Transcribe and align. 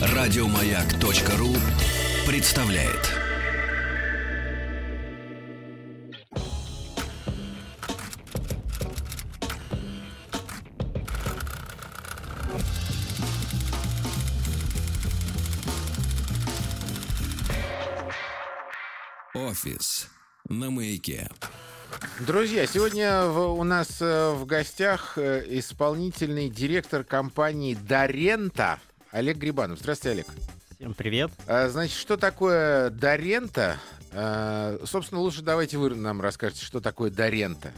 Радиомаяк.ру 0.00 1.54
представляет. 2.26 3.18
Офис 19.34 20.08
на 20.48 20.70
маяке. 20.70 21.28
Друзья, 22.20 22.66
сегодня 22.66 23.26
в- 23.26 23.58
у 23.58 23.64
нас 23.64 23.98
э, 24.00 24.32
в 24.32 24.44
гостях 24.46 25.18
э, 25.18 25.44
исполнительный 25.58 26.48
директор 26.48 27.04
компании 27.04 27.74
Дарента 27.74 28.78
Олег 29.10 29.36
Грибанов. 29.38 29.78
Здравствуйте, 29.80 30.12
Олег. 30.12 30.26
Всем 30.78 30.94
привет. 30.94 31.30
А, 31.46 31.68
Значит, 31.68 31.96
что 31.96 32.16
такое 32.16 32.90
Дарента? 32.90 33.78
А, 34.12 34.78
Собственно, 34.84 35.20
лучше 35.20 35.42
давайте 35.42 35.78
вы 35.78 35.94
нам 35.94 36.20
расскажете, 36.20 36.64
что 36.64 36.80
такое 36.80 37.10
Дарента. 37.10 37.72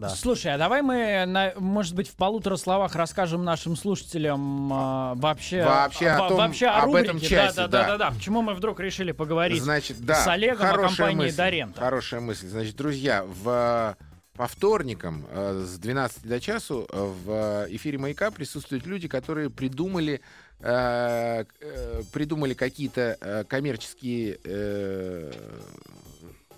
Да. 0.00 0.08
Слушай, 0.10 0.54
а 0.54 0.58
давай 0.58 0.82
мы, 0.82 1.24
на- 1.26 1.52
может 1.56 1.94
быть, 1.94 2.08
в 2.08 2.14
полутора 2.16 2.56
словах 2.56 2.94
расскажем 2.94 3.44
нашим 3.44 3.76
слушателям 3.76 4.72
а, 4.72 5.14
вообще, 5.14 5.64
Вообще 5.64 6.08
о 6.08 6.20
во- 6.22 6.28
том- 6.28 6.38
вообще 6.38 6.66
о 6.66 6.82
об 6.82 6.94
этом 6.94 7.14
рубрике. 7.16 7.34
часе, 7.34 7.56
да, 7.56 7.68
да. 7.68 7.82
да, 7.82 7.86
да, 7.88 7.98
да. 7.98 8.10
Почему 8.12 8.42
мы 8.42 8.54
вдруг 8.54 8.78
решили 8.80 9.12
поговорить? 9.12 9.62
Значит, 9.62 10.04
да. 10.04 10.16
с 10.22 10.26
Олегом 10.28 10.66
о 10.66 10.76
компании 10.88 11.16
мысль, 11.16 11.36
Дарента. 11.36 11.80
Хорошая 11.80 12.20
мысль. 12.20 12.46
Значит, 12.48 12.76
друзья, 12.76 13.24
в 13.24 13.96
по 14.34 14.46
вторникам 14.48 15.24
э, 15.30 15.64
с 15.66 15.78
12 15.78 16.26
до 16.28 16.40
часу 16.40 16.86
э, 16.92 17.12
в 17.24 17.66
эфире 17.70 17.96
«Маяка» 17.96 18.30
присутствуют 18.30 18.84
люди, 18.84 19.08
которые 19.08 19.48
придумали, 19.48 20.20
э, 20.60 21.44
э, 21.60 22.02
придумали 22.12 22.52
какие-то 22.52 23.16
э, 23.18 23.44
коммерческие 23.48 24.38
э, 24.44 25.32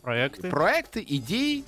Проекты. 0.02 0.50
проекты, 0.50 1.04
идеи. 1.06 1.64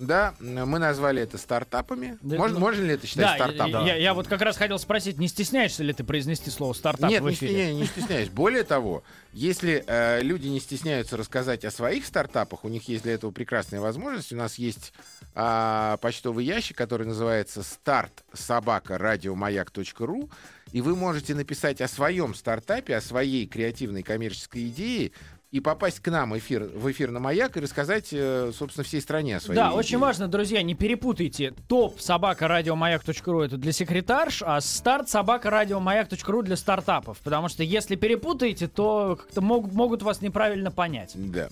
Да, 0.00 0.34
мы 0.40 0.78
назвали 0.78 1.20
это 1.20 1.36
стартапами. 1.36 2.16
Да, 2.22 2.38
можно, 2.38 2.54
ну, 2.54 2.60
можно 2.60 2.82
ли 2.82 2.94
это 2.94 3.06
считать 3.06 3.26
Да, 3.26 3.34
стартапом? 3.34 3.84
я, 3.84 3.96
я 3.96 4.14
вот 4.14 4.28
как 4.28 4.40
раз 4.40 4.56
хотел 4.56 4.78
спросить, 4.78 5.18
не 5.18 5.28
стесняешься 5.28 5.84
ли 5.84 5.92
ты 5.92 6.04
произнести 6.04 6.48
слово 6.48 6.72
стартап 6.72 7.10
Нет, 7.10 7.22
в 7.22 7.26
не 7.26 7.34
эфире? 7.34 7.52
стесняюсь, 7.52 7.76
не 7.76 7.86
стесняюсь. 7.86 8.28
Более 8.30 8.64
того, 8.64 9.02
если 9.34 9.84
э, 9.86 10.22
люди 10.22 10.48
не 10.48 10.58
стесняются 10.58 11.18
рассказать 11.18 11.66
о 11.66 11.70
своих 11.70 12.06
стартапах, 12.06 12.64
у 12.64 12.68
них 12.68 12.88
есть 12.88 13.02
для 13.02 13.12
этого 13.12 13.30
прекрасная 13.30 13.80
возможность. 13.80 14.32
У 14.32 14.36
нас 14.36 14.54
есть 14.54 14.94
а, 15.34 15.98
почтовый 15.98 16.46
ящик, 16.46 16.78
который 16.78 17.06
называется 17.06 17.62
старт 17.62 18.24
собака 18.32 18.96
радиомаяк.ру, 18.96 20.30
и 20.72 20.80
вы 20.80 20.96
можете 20.96 21.34
написать 21.34 21.80
о 21.82 21.88
своем 21.88 22.34
стартапе, 22.34 22.96
о 22.96 23.00
своей 23.02 23.46
креативной 23.46 24.02
коммерческой 24.02 24.68
идее 24.68 25.12
и 25.50 25.58
попасть 25.60 25.98
к 26.00 26.08
нам 26.08 26.36
эфир, 26.38 26.62
в 26.62 26.90
эфир 26.92 27.10
на 27.10 27.18
маяк 27.18 27.56
и 27.56 27.60
рассказать, 27.60 28.08
э, 28.12 28.52
собственно, 28.56 28.84
всей 28.84 29.00
стране 29.00 29.36
о 29.36 29.40
своей 29.40 29.56
Да, 29.56 29.68
идее. 29.70 29.78
очень 29.78 29.98
важно, 29.98 30.28
друзья, 30.28 30.62
не 30.62 30.74
перепутайте. 30.76 31.54
Топ 31.66 32.00
собака 32.00 32.46
радиомаяк.ру 32.46 33.40
это 33.40 33.56
для 33.56 33.72
секретарш, 33.72 34.42
а 34.46 34.60
старт 34.60 35.08
собака 35.08 35.50
радиомаяк.ру 35.50 36.42
для 36.42 36.56
стартапов. 36.56 37.18
Потому 37.18 37.48
что 37.48 37.64
если 37.64 37.96
перепутаете, 37.96 38.68
то 38.68 39.16
как-то 39.20 39.40
мог- 39.40 39.72
могут 39.72 40.02
вас 40.02 40.22
неправильно 40.22 40.70
понять. 40.70 41.12
Да. 41.16 41.48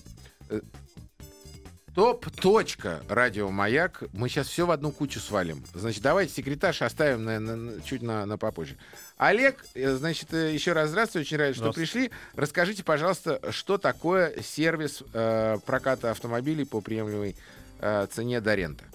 Э, 1.99 2.01
Топ. 2.01 2.31
Точка. 2.31 3.01
Радио 3.09 3.49
Маяк. 3.51 4.03
Мы 4.13 4.29
сейчас 4.29 4.47
все 4.47 4.65
в 4.65 4.71
одну 4.71 4.91
кучу 4.91 5.19
свалим. 5.19 5.65
Значит, 5.73 6.01
давайте 6.01 6.33
секретарш 6.33 6.81
оставим 6.81 7.25
на- 7.25 7.39
на- 7.41 7.81
чуть 7.81 8.01
на, 8.01 8.25
на 8.25 8.37
попозже. 8.37 8.77
Олег, 9.17 9.65
э, 9.73 9.95
значит, 9.95 10.33
э, 10.33 10.53
еще 10.53 10.71
раз 10.71 10.91
здравствуйте, 10.91 11.27
очень 11.27 11.37
рад, 11.37 11.55
что 11.57 11.73
пришли. 11.73 12.09
Расскажите, 12.35 12.85
пожалуйста, 12.85 13.41
что 13.51 13.77
такое 13.77 14.41
сервис 14.41 15.03
э, 15.13 15.57
проката 15.65 16.11
автомобилей 16.11 16.63
по 16.63 16.79
приемлемой 16.79 17.35
э, 17.79 18.07
цене 18.09 18.39
до 18.39 18.55
рента? 18.55 18.85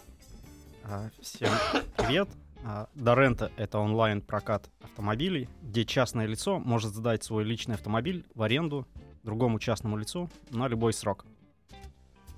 А, 0.85 1.11
Всем 1.21 1.51
привет. 1.99 2.31
А, 2.65 2.89
Дорента— 2.95 3.53
это 3.59 3.81
онлайн-прокат 3.81 4.71
автомобилей, 4.81 5.51
где 5.63 5.85
частное 5.85 6.25
лицо 6.25 6.59
может 6.59 6.95
сдать 6.95 7.23
свой 7.23 7.45
личный 7.45 7.75
автомобиль 7.75 8.25
в 8.35 8.41
аренду 8.43 8.89
другому 9.23 9.59
частному 9.59 9.99
лицу 9.99 10.31
на 10.51 10.69
любой 10.69 10.95
срок. 10.95 11.27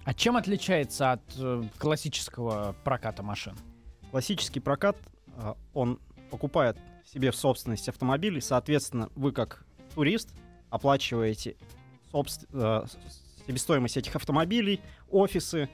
А 0.06 0.14
чем 0.14 0.36
отличается 0.36 1.10
от 1.10 1.22
э, 1.36 1.64
классического 1.78 2.76
проката 2.84 3.24
машин? 3.24 3.56
Классический 4.12 4.60
прокат, 4.60 4.96
а, 5.36 5.56
он 5.74 5.98
покупает 6.30 6.78
себе 7.04 7.32
в 7.32 7.36
собственность 7.36 7.88
автомобиль, 7.88 8.38
и, 8.38 8.40
соответственно, 8.40 9.10
вы 9.16 9.32
как 9.32 9.66
турист 9.96 10.32
оплачиваете 10.70 11.56
собст- 12.12 12.46
э, 12.52 12.86
себестоимость 13.48 13.96
этих 13.96 14.14
автомобилей, 14.14 14.80
офисы, 15.10 15.68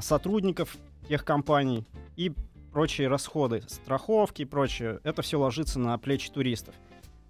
сотрудников 0.00 0.76
тех 1.06 1.24
компаний 1.24 1.86
и 2.16 2.32
прочие 2.72 3.06
расходы, 3.06 3.62
страховки 3.68 4.42
и 4.42 4.44
прочее. 4.44 4.98
Это 5.04 5.22
все 5.22 5.38
ложится 5.38 5.78
на 5.78 5.96
плечи 5.98 6.30
туристов. 6.30 6.74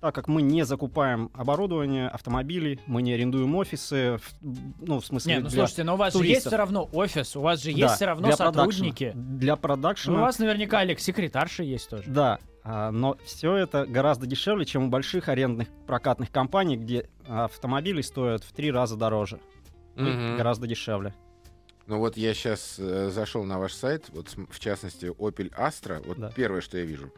Так 0.00 0.14
как 0.14 0.28
мы 0.28 0.42
не 0.42 0.64
закупаем 0.64 1.28
оборудование, 1.34 2.08
автомобили, 2.08 2.78
мы 2.86 3.02
не 3.02 3.12
арендуем 3.14 3.52
офисы, 3.56 4.18
в- 4.18 4.86
ну, 4.86 5.00
в 5.00 5.06
смысле... 5.06 5.34
Не, 5.34 5.40
ну 5.40 5.48
для- 5.48 5.58
слушайте, 5.58 5.82
но 5.82 5.94
у 5.94 5.96
вас 5.96 6.12
же 6.12 6.18
есть 6.20 6.28
туристов. 6.28 6.50
все 6.52 6.56
равно 6.56 6.88
офис, 6.92 7.34
у 7.36 7.40
вас 7.40 7.60
же 7.62 7.72
Да, 7.72 7.78
есть 7.78 7.94
все 7.96 8.06
равно 8.06 8.28
для 8.28 8.36
продакшена. 8.36 8.64
сотрудники. 8.68 9.12
Для 9.16 9.54
Ну, 9.56 9.60
продакшена. 9.60 10.16
у 10.18 10.20
вас 10.20 10.38
наверняка, 10.38 10.78
Олег, 10.78 11.00
секретарша 11.00 11.64
есть 11.64 11.90
тоже. 11.90 12.04
Да, 12.06 12.38
а, 12.62 12.92
но 12.92 13.16
все 13.24 13.56
это 13.56 13.86
гораздо 13.86 14.26
дешевле, 14.26 14.64
чем 14.66 14.84
у 14.84 14.88
больших 14.88 15.28
арендных 15.28 15.66
прокатных 15.88 16.30
компаний, 16.30 16.76
где 16.76 17.08
автомобили 17.26 18.00
стоят 18.00 18.44
в 18.44 18.52
три 18.52 18.70
раза 18.70 18.96
дороже. 18.96 19.40
Мгм. 19.96 20.36
Гораздо 20.36 20.68
дешевле. 20.68 21.12
Ну 21.88 21.98
вот 21.98 22.16
я 22.16 22.34
сейчас 22.34 22.76
зашел 22.76 23.42
на 23.42 23.58
ваш 23.58 23.72
сайт, 23.72 24.04
вот 24.10 24.28
в 24.48 24.60
частности 24.60 25.06
Opel 25.06 25.50
Astra. 25.58 26.00
Вот 26.06 26.18
Да. 26.18 26.30
первое, 26.30 26.60
что 26.60 26.78
я 26.78 26.84
вижу. 26.84 27.10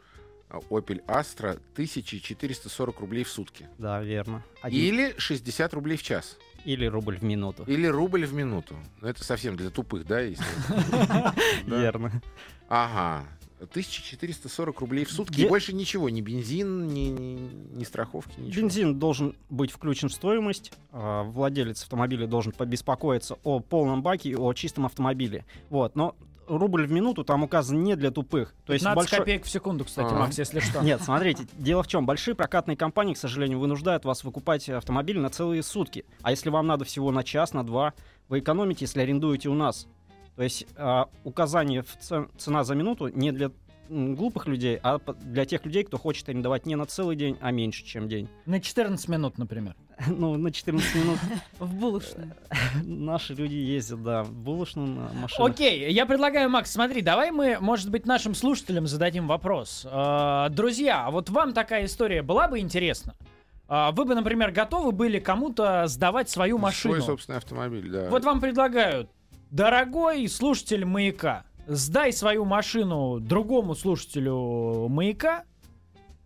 Opel 0.69 1.03
Astra 1.05 1.59
1440 1.73 2.99
рублей 2.99 3.23
в 3.23 3.29
сутки. 3.29 3.67
Да, 3.77 4.01
верно. 4.01 4.43
Один- 4.61 4.79
Или 4.81 5.15
60 5.17 5.73
рублей 5.73 5.97
в 5.97 6.03
час. 6.03 6.37
Или 6.65 6.85
рубль 6.85 7.17
в 7.17 7.23
минуту. 7.23 7.63
Или 7.67 7.87
рубль 7.87 8.25
в 8.25 8.33
минуту. 8.33 8.75
Ну, 9.01 9.07
это 9.07 9.23
совсем 9.23 9.55
для 9.55 9.69
тупых, 9.69 10.05
да. 10.05 10.21
Верно. 11.65 12.21
Ага. 12.69 13.25
1440 13.61 14.79
рублей 14.79 15.05
в 15.05 15.11
сутки. 15.11 15.33
И 15.33 15.41
Где- 15.41 15.47
больше 15.49 15.73
ничего. 15.73 16.09
Ни 16.09 16.21
бензин, 16.21 16.87
ни, 16.87 17.09
ни- 17.09 17.51
ни 17.77 17.83
страховки, 17.83 18.39
ничего. 18.39 18.61
Бензин 18.63 18.97
должен 18.97 19.35
быть 19.51 19.71
включен 19.71 20.09
в 20.09 20.13
стоимость. 20.13 20.71
а, 20.91 21.23
Владелец 21.23 21.83
автомобиля 21.83 22.25
должен 22.25 22.53
побеспокоиться 22.53 23.37
о 23.43 23.59
полном 23.59 24.01
баке 24.01 24.29
и 24.31 24.35
о 24.35 24.51
чистом 24.53 24.85
автомобиле. 24.87 25.45
Вот, 25.69 25.95
но 25.95 26.15
рубль 26.57 26.85
в 26.85 26.91
минуту 26.91 27.23
там 27.23 27.43
указан 27.43 27.83
не 27.83 27.95
для 27.95 28.11
тупых. 28.11 28.53
То 28.65 28.73
есть 28.73 28.83
15 28.83 28.95
большой... 28.95 29.19
копеек 29.19 29.45
в 29.45 29.49
секунду, 29.49 29.85
кстати. 29.85 30.13
Макс, 30.13 30.37
если 30.37 30.59
что. 30.59 30.81
Нет, 30.83 31.01
смотрите, 31.01 31.45
дело 31.53 31.83
в 31.83 31.87
чем, 31.87 32.05
большие 32.05 32.35
прокатные 32.35 32.77
компании, 32.77 33.13
к 33.13 33.17
сожалению, 33.17 33.59
вынуждают 33.59 34.05
вас 34.05 34.23
выкупать 34.23 34.69
автомобиль 34.69 35.19
на 35.19 35.29
целые 35.29 35.63
сутки. 35.63 36.05
А 36.21 36.31
если 36.31 36.49
вам 36.49 36.67
надо 36.67 36.85
всего 36.85 37.11
на 37.11 37.23
час, 37.23 37.53
на 37.53 37.65
два, 37.65 37.93
вы 38.29 38.39
экономите, 38.39 38.85
если 38.85 39.01
арендуете 39.01 39.49
у 39.49 39.55
нас. 39.55 39.87
То 40.35 40.43
есть 40.43 40.65
а, 40.77 41.09
указание 41.23 41.83
в 41.83 41.97
ц- 41.99 42.27
цена 42.37 42.63
за 42.63 42.75
минуту 42.75 43.09
не 43.09 43.31
для 43.31 43.51
глупых 43.89 44.47
людей, 44.47 44.79
а 44.81 44.99
для 44.99 45.45
тех 45.45 45.65
людей, 45.65 45.83
кто 45.83 45.97
хочет 45.97 46.29
арендовать 46.29 46.65
не 46.65 46.75
на 46.75 46.85
целый 46.85 47.15
день, 47.15 47.37
а 47.41 47.51
меньше, 47.51 47.83
чем 47.83 48.07
день. 48.07 48.29
На 48.45 48.61
14 48.61 49.07
минут, 49.09 49.37
например. 49.37 49.75
Ну, 50.07 50.37
на 50.37 50.51
14 50.51 50.95
минут 50.95 51.19
В 51.59 51.73
булочную. 51.73 52.31
наши 52.83 53.33
люди 53.33 53.55
ездят, 53.55 54.03
да, 54.03 54.23
в 54.23 54.31
булочную 54.31 54.87
на 54.87 55.13
машинах. 55.13 55.51
Окей, 55.51 55.91
я 55.91 56.05
предлагаю, 56.05 56.49
Макс, 56.49 56.71
смотри, 56.71 57.01
давай 57.01 57.31
мы, 57.31 57.57
может 57.59 57.89
быть, 57.89 58.05
нашим 58.05 58.35
слушателям 58.35 58.87
зададим 58.87 59.27
вопрос. 59.27 59.85
Э, 59.89 60.47
Друзья, 60.49 61.05
а 61.05 61.11
вот 61.11 61.29
вам 61.29 61.53
такая 61.53 61.85
история 61.85 62.21
была 62.21 62.47
бы 62.47 62.59
интересна? 62.59 63.15
А, 63.67 63.91
Вы 63.93 64.03
бы, 64.03 64.15
например, 64.15 64.51
готовы 64.51 64.91
были 64.91 65.19
кому-то 65.19 65.87
сдавать 65.87 66.29
свою 66.29 66.57
машину? 66.57 66.95
Свой 66.95 67.05
собственный 67.05 67.37
автомобиль, 67.37 67.89
да. 67.89 68.09
Вот 68.09 68.25
вам 68.25 68.41
предлагают, 68.41 69.09
дорогой 69.49 70.27
слушатель 70.27 70.83
«Маяка», 70.83 71.45
сдай 71.67 72.11
свою 72.11 72.43
машину 72.43 73.21
другому 73.21 73.75
слушателю 73.75 74.89
«Маяка» 74.89 75.45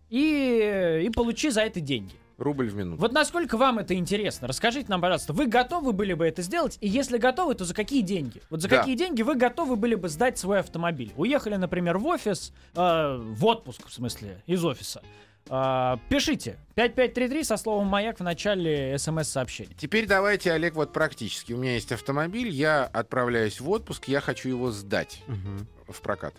и, 0.08 1.02
и 1.06 1.10
получи 1.10 1.50
за 1.50 1.60
это 1.60 1.80
деньги. 1.80 2.14
Рубль 2.38 2.68
в 2.68 2.76
минуту. 2.76 3.00
Вот 3.00 3.12
насколько 3.12 3.56
вам 3.56 3.78
это 3.78 3.94
интересно? 3.94 4.46
Расскажите 4.46 4.86
нам, 4.88 5.00
пожалуйста, 5.00 5.32
вы 5.32 5.46
готовы 5.46 5.92
были 5.92 6.12
бы 6.12 6.26
это 6.26 6.42
сделать? 6.42 6.76
И 6.82 6.88
если 6.88 7.16
готовы, 7.16 7.54
то 7.54 7.64
за 7.64 7.72
какие 7.74 8.02
деньги? 8.02 8.42
Вот 8.50 8.60
за 8.60 8.68
Да. 8.68 8.78
какие 8.78 8.94
деньги 8.94 9.22
вы 9.22 9.36
готовы 9.36 9.76
были 9.76 9.94
бы 9.94 10.08
сдать 10.10 10.36
свой 10.38 10.60
автомобиль? 10.60 11.12
Уехали, 11.16 11.56
например, 11.56 11.96
в 11.96 12.06
офис, 12.06 12.52
э, 12.74 13.16
в 13.18 13.44
отпуск, 13.46 13.86
в 13.88 13.92
смысле, 13.92 14.42
из 14.46 14.62
офиса. 14.64 15.02
Э, 15.48 15.96
пишите 16.10 16.58
5533 16.74 17.44
со 17.44 17.56
словом 17.56 17.86
«Маяк» 17.86 18.18
в 18.20 18.22
начале 18.22 18.98
смс-сообщения. 18.98 19.74
Теперь 19.78 20.06
давайте, 20.06 20.52
Олег, 20.52 20.74
вот 20.74 20.92
практически. 20.92 21.54
У 21.54 21.56
меня 21.56 21.74
есть 21.74 21.90
автомобиль, 21.92 22.48
я 22.50 22.84
отправляюсь 22.84 23.60
в 23.60 23.70
отпуск, 23.70 24.08
я 24.08 24.20
хочу 24.20 24.48
его 24.50 24.72
сдать 24.72 25.22
Мгм. 25.26 25.66
в 25.88 26.00
прокат. 26.02 26.34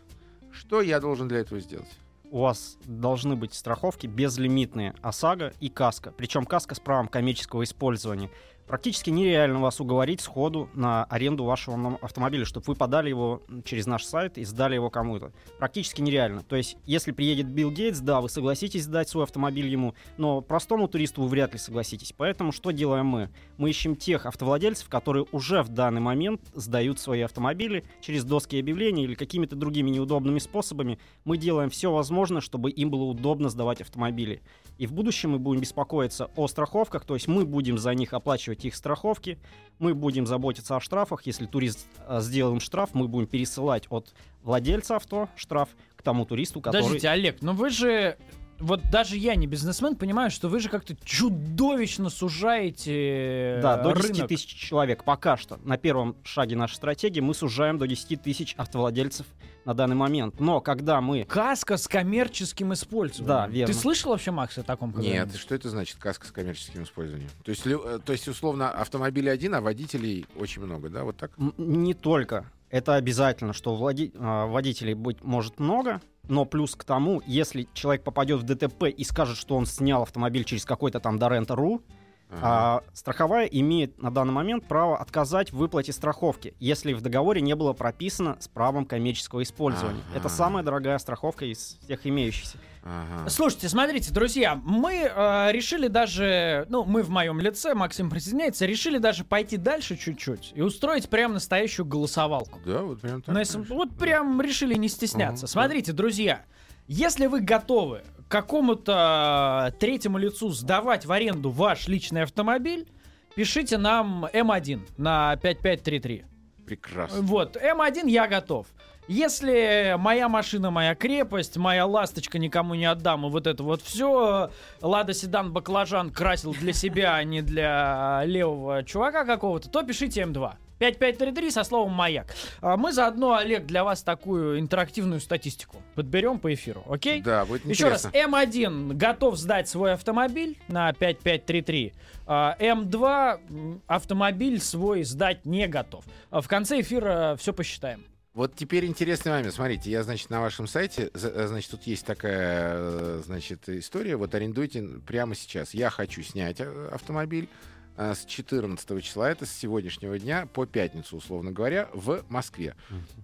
Что 0.52 0.82
я 0.82 1.00
должен 1.00 1.28
для 1.28 1.40
этого 1.40 1.60
сделать? 1.60 1.90
У 2.32 2.42
вас 2.42 2.78
должны 2.86 3.36
быть 3.36 3.54
страховки 3.54 4.08
безлимитные 4.08 4.96
ОСАГО 5.02 5.54
и 5.60 5.70
КАСКО. 5.70 6.12
Причем 6.12 6.46
КАСКО 6.46 6.76
с 6.76 6.80
правом 6.80 7.08
коммерческого 7.08 7.64
использования. 7.64 8.30
Практически 8.68 9.10
нереально 9.10 9.62
вас 9.62 9.80
уговорить 9.80 10.20
сходу 10.20 10.70
на 10.74 11.06
аренду 11.06 11.46
вашего 11.46 11.98
автомобиля, 12.02 12.44
чтобы 12.44 12.66
вы 12.68 12.76
подали 12.76 13.08
его 13.08 13.42
через 13.64 13.86
наш 13.86 14.04
сайт 14.04 14.38
и 14.38 14.44
сдали 14.44 14.76
его 14.76 14.90
кому-то. 14.90 15.32
Практически 15.58 16.02
нереально. 16.02 16.44
То 16.44 16.58
есть, 16.58 16.76
если 16.86 17.12
приедет 17.14 17.48
Билл 17.48 17.72
Гейтс, 17.72 18.00
да, 18.00 18.20
вы 18.20 18.28
согласитесь 18.28 18.84
сдать 18.84 19.08
свой 19.08 19.24
автомобиль 19.24 19.68
ему, 19.68 19.96
но 20.18 20.42
простому 20.42 20.90
туристу 20.90 21.22
вы 21.22 21.30
вряд 21.30 21.54
ли 21.54 21.60
согласитесь. 21.60 22.14
Поэтому 22.18 22.52
что 22.52 22.72
делаем 22.72 23.06
мы? 23.06 23.30
Мы 23.56 23.70
ищем 23.70 23.96
тех 23.96 24.26
автовладельцев, 24.26 24.90
которые 24.90 25.26
уже 25.32 25.64
в 25.64 25.70
данный 25.70 26.02
момент 26.02 26.42
сдают 26.54 27.00
свои 27.00 27.22
автомобили 27.22 27.86
через 28.02 28.26
доски 28.26 28.60
объявлений 28.60 29.06
или 29.06 29.14
какими-то 29.14 29.56
другими 29.56 29.92
неудобными 29.92 30.40
способами. 30.40 31.00
Мы 31.24 31.38
делаем 31.38 31.70
все 31.70 31.90
возможное, 31.90 32.42
чтобы 32.42 32.70
им 32.70 32.90
было 32.90 33.04
удобно 33.04 33.48
сдавать 33.48 33.80
автомобили. 33.80 34.42
И 34.78 34.86
в 34.88 34.94
будущем 34.94 35.32
мы 35.32 35.40
будем 35.40 35.62
беспокоиться 35.62 36.30
о 36.36 36.48
страховках, 36.48 37.06
то 37.06 37.14
есть 37.14 37.28
мы 37.28 37.46
будем 37.46 37.78
за 37.78 37.94
них 37.94 38.14
оплачивать 38.14 38.57
их 38.66 38.76
страховки, 38.76 39.40
мы 39.80 39.94
будем 39.94 40.26
заботиться 40.26 40.76
о 40.76 40.80
штрафах. 40.80 41.26
Если 41.26 41.46
турист 41.46 41.88
э, 42.08 42.20
сделал 42.22 42.54
им 42.54 42.60
штраф, 42.60 42.92
мы 42.94 43.08
будем 43.08 43.28
пересылать 43.28 43.86
от 43.90 44.14
владельца 44.44 44.96
авто 44.96 45.30
штраф 45.36 45.70
к 45.96 46.02
тому 46.02 46.26
туристу, 46.26 46.62
который... 46.62 46.82
Подождите, 46.84 47.10
Олег, 47.10 47.42
но 47.42 47.54
вы 47.54 47.70
же... 47.70 48.18
Вот 48.60 48.82
даже 48.90 49.18
я 49.18 49.36
не 49.36 49.46
бизнесмен, 49.46 49.96
понимаю, 49.96 50.32
что 50.32 50.50
вы 50.50 50.60
же 50.60 50.70
как-то 50.70 50.96
чудовищно 51.04 52.10
сужаете 52.10 53.60
Да, 53.62 53.78
до 53.78 53.94
10 53.94 54.10
рынок. 54.16 54.30
тысяч 54.30 54.48
человек. 54.56 55.04
Пока 55.04 55.38
что 55.38 55.60
на 55.64 55.78
первом 55.78 56.16
шаге 56.24 56.56
нашей 56.56 56.74
стратегии 56.76 57.20
мы 57.20 57.36
сужаем 57.36 57.78
до 57.78 57.86
10 57.86 58.20
тысяч 58.20 58.56
автовладельцев 58.58 59.28
на 59.68 59.74
данный 59.74 59.98
момент. 59.98 60.40
Но 60.40 60.62
когда 60.62 61.02
мы... 61.02 61.26
Каска 61.26 61.76
с 61.76 61.90
коммерческим 61.90 62.72
использованием. 62.74 63.28
Да, 63.28 63.48
верно. 63.48 63.74
Ты 63.74 63.78
слышал 63.80 64.12
вообще, 64.12 64.32
Макс, 64.32 64.58
о 64.58 64.64
таком? 64.64 64.98
Нет, 64.98 65.36
что 65.36 65.54
это 65.54 65.70
значит 65.70 65.98
каска 65.98 66.26
с 66.26 66.32
коммерческим 66.32 66.84
использованием? 66.84 67.30
То 67.44 67.52
есть, 67.52 67.68
э, 67.68 68.00
то 68.04 68.14
есть 68.14 68.30
условно, 68.30 68.70
автомобиль 68.72 69.30
один, 69.30 69.56
а 69.56 69.62
водителей 69.62 70.26
очень 70.38 70.62
много, 70.64 70.90
да? 70.90 71.04
Вот 71.04 71.18
так? 71.18 71.32
М, 71.38 71.54
Не 71.58 71.94
только. 71.94 72.50
Это 72.70 72.96
обязательно, 72.96 73.52
что 73.52 73.76
влади- 73.76 74.14
а, 74.16 74.46
водителей 74.46 74.94
быть 74.94 75.22
может 75.22 75.60
много, 75.60 76.00
но 76.30 76.46
плюс 76.46 76.74
к 76.76 76.86
тому, 76.86 77.22
если 77.26 77.68
человек 77.74 78.04
попадет 78.04 78.40
в 78.40 78.44
ДТП 78.44 78.84
и 78.86 79.04
скажет, 79.04 79.36
что 79.38 79.56
он 79.58 79.66
снял 79.66 80.04
автомобиль 80.04 80.46
через 80.46 80.64
какой-то 80.64 81.02
там 81.02 81.20
Дорента.ру, 81.20 81.82
А, 82.30 82.82
страховая 82.94 83.46
имеет 83.46 84.02
на 84.02 84.12
данный 84.12 84.34
момент 84.34 84.68
право 84.68 84.98
отказать 84.98 85.52
в 85.52 85.58
выплате 85.58 85.94
страховки, 85.94 86.56
если 86.60 86.94
в 86.94 87.02
договоре 87.02 87.42
не 87.42 87.56
было 87.56 87.74
прописано 87.74 88.38
с 88.40 88.48
правом 88.48 88.86
коммерческого 88.86 89.44
использования. 89.44 90.02
Ага. 90.10 90.20
Это 90.20 90.30
самая 90.30 90.64
дорогая 90.64 90.98
страховка 90.98 91.46
из 91.46 91.78
всех 91.84 92.06
имеющихся. 92.06 92.58
Ага. 92.84 93.30
Слушайте, 93.30 93.70
смотрите, 93.70 94.14
друзья, 94.14 94.60
мы 94.64 95.10
э, 95.14 95.52
решили 95.52 95.88
даже, 95.88 96.66
ну, 96.70 96.84
мы 96.84 97.02
в 97.02 97.10
моем 97.10 97.40
лице, 97.40 97.74
Максим 97.74 98.10
присоединяется, 98.10 98.66
решили 98.66 98.98
даже 98.98 99.24
пойти 99.24 99.58
дальше 99.58 99.96
чуть-чуть 99.96 100.52
и 100.54 100.62
устроить 100.62 101.10
прям 101.10 101.34
настоящую 101.34 101.86
голосовалку. 101.86 102.60
Да, 102.66 102.82
вот 102.82 103.02
прям 103.02 103.22
так. 103.22 103.34
На 103.34 103.44
Вот 103.76 103.98
прям 103.98 104.42
решили 104.42 104.76
не 104.76 104.90
стесняться. 104.90 105.48
Смотрите, 105.48 105.94
друзья, 105.94 106.44
если 106.88 107.28
вы 107.28 107.42
готовы 107.42 108.04
какому-то 108.28 109.72
э, 109.74 109.80
третьему 109.80 110.18
лицу 110.18 110.50
сдавать 110.50 111.06
в 111.06 111.12
аренду 111.12 111.50
ваш 111.50 111.88
личный 111.88 112.24
автомобиль, 112.24 112.88
пишите 113.36 113.78
нам 113.78 114.26
М1 114.26 114.82
на 114.98 115.36
5533. 115.38 116.26
Прекрасно. 116.66 117.22
Вот, 117.22 117.56
М1 117.56 118.10
я 118.10 118.28
готов. 118.28 118.68
Если 119.08 119.96
моя 119.98 120.28
машина, 120.28 120.70
моя 120.70 120.94
крепость, 120.94 121.56
моя 121.56 121.86
ласточка 121.86 122.40
никому 122.40 122.76
не 122.76 122.86
отдам, 122.86 123.26
и 123.26 123.30
вот 123.30 123.48
это 123.48 123.64
вот 123.64 123.82
все, 123.82 124.52
Лада 124.82 125.14
Седан 125.14 125.54
Баклажан 125.54 126.10
красил 126.10 126.54
для 126.54 126.74
себя, 126.74 127.16
а 127.16 127.24
не 127.24 127.42
для 127.42 128.24
левого 128.26 128.84
чувака 128.84 129.24
какого-то, 129.24 129.70
то 129.70 129.84
пишите 129.84 130.24
М2. 130.24 130.56
5533 130.80 131.52
со 131.52 131.64
словом 131.64 131.92
«Маяк». 131.94 132.34
А 132.62 132.78
Мы 132.78 132.92
заодно, 132.94 133.34
Олег, 133.36 133.66
для 133.66 133.84
вас 133.84 134.04
такую 134.04 134.60
интерактивную 134.60 135.20
статистику 135.20 135.78
подберем 135.96 136.40
по 136.40 136.54
эфиру, 136.54 136.84
окей? 136.90 137.22
Да, 137.22 137.46
будет 137.46 137.66
Еще 137.66 137.90
раз, 137.90 138.06
интересно. 138.06 138.36
М1 138.36 138.94
готов 138.94 139.38
сдать 139.38 139.68
свой 139.68 139.94
автомобиль 139.94 140.58
на 140.68 140.94
5533. 140.94 141.94
а, 142.26 142.56
М2 142.60 143.40
м, 143.50 143.82
автомобиль 143.88 144.60
свой 144.62 145.04
сдать 145.04 145.46
не 145.46 145.68
готов. 145.68 146.04
А 146.30 146.42
В 146.42 146.48
конце 146.48 146.82
эфира 146.82 147.36
все 147.40 147.54
посчитаем. 147.54 148.04
Вот 148.34 148.54
теперь 148.56 148.86
интересный 148.86 149.32
момент. 149.32 149.52
Смотрите, 149.56 149.90
я, 149.90 150.04
значит, 150.04 150.30
на 150.30 150.40
вашем 150.42 150.68
сайте, 150.68 151.10
э, 151.12 151.46
значит, 151.48 151.72
тут 151.72 151.84
есть 151.88 152.06
такая, 152.06 152.74
э, 152.76 153.22
значит, 153.26 153.68
история. 153.68 154.16
Вот 154.16 154.36
арендуйте 154.36 154.84
прямо 155.08 155.34
сейчас. 155.34 155.74
Я 155.74 155.90
хочу 155.90 156.22
снять 156.22 156.58
э, 156.60 156.90
автомобиль 156.94 157.50
с 157.98 158.26
14 158.26 159.04
числа, 159.04 159.30
это 159.30 159.46
с 159.46 159.52
сегодняшнего 159.52 160.18
дня 160.20 160.46
по 160.46 160.66
пятницу, 160.66 161.18
условно 161.18 161.52
говоря, 161.52 161.90
в 161.94 162.24
Москве. 162.30 162.76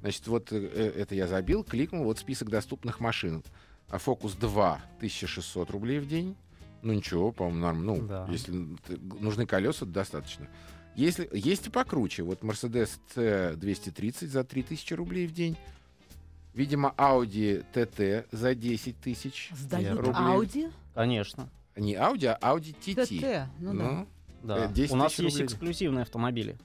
Значит, 0.01 0.27
вот 0.27 0.51
э, 0.51 0.57
э, 0.57 1.01
это 1.01 1.15
я 1.15 1.27
забил, 1.27 1.63
кликнул, 1.63 2.03
вот 2.05 2.17
список 2.19 2.49
доступных 2.49 2.99
машин. 2.99 3.43
А 3.89 3.99
Фокус 3.99 4.33
2 4.33 4.81
1600 4.97 5.69
рублей 5.69 5.99
в 5.99 6.07
день. 6.07 6.35
Ну 6.81 6.93
ничего, 6.93 7.31
по-моему, 7.31 7.59
норм. 7.59 7.85
Ну, 7.85 8.01
Да. 8.07 8.27
если 8.29 8.51
нужны 9.19 9.45
колеса, 9.45 9.85
достаточно. 9.85 10.47
Если, 10.95 11.29
есть 11.31 11.67
и 11.67 11.69
покруче. 11.69 12.23
Вот 12.23 12.41
Mercedes 12.41 12.99
C230 13.15 14.27
за 14.27 14.43
3000 14.43 14.93
рублей 14.93 15.27
в 15.27 15.33
день. 15.33 15.55
Видимо, 16.53 16.93
Audi 16.97 17.65
TT 17.73 18.27
за 18.31 18.53
10 18.53 18.97
тысяч. 18.99 19.49
Сдают 19.55 19.99
рублей. 19.99 20.13
Ауди? 20.15 20.69
Конечно. 20.93 21.49
Не 21.75 21.93
Audi, 21.95 22.25
а 22.27 22.55
Audi 22.55 22.75
TT. 22.79 23.05
ТТ. 23.05 23.49
Ну 23.59 23.73
да. 23.73 24.05
Да. 24.43 24.65
Э, 24.65 24.73
10 24.73 24.91
У 24.91 24.95
нас 24.95 25.17
есть 25.17 25.35
рублей. 25.35 25.45
эксклюзивные 25.45 26.03
автомобили. 26.03 26.57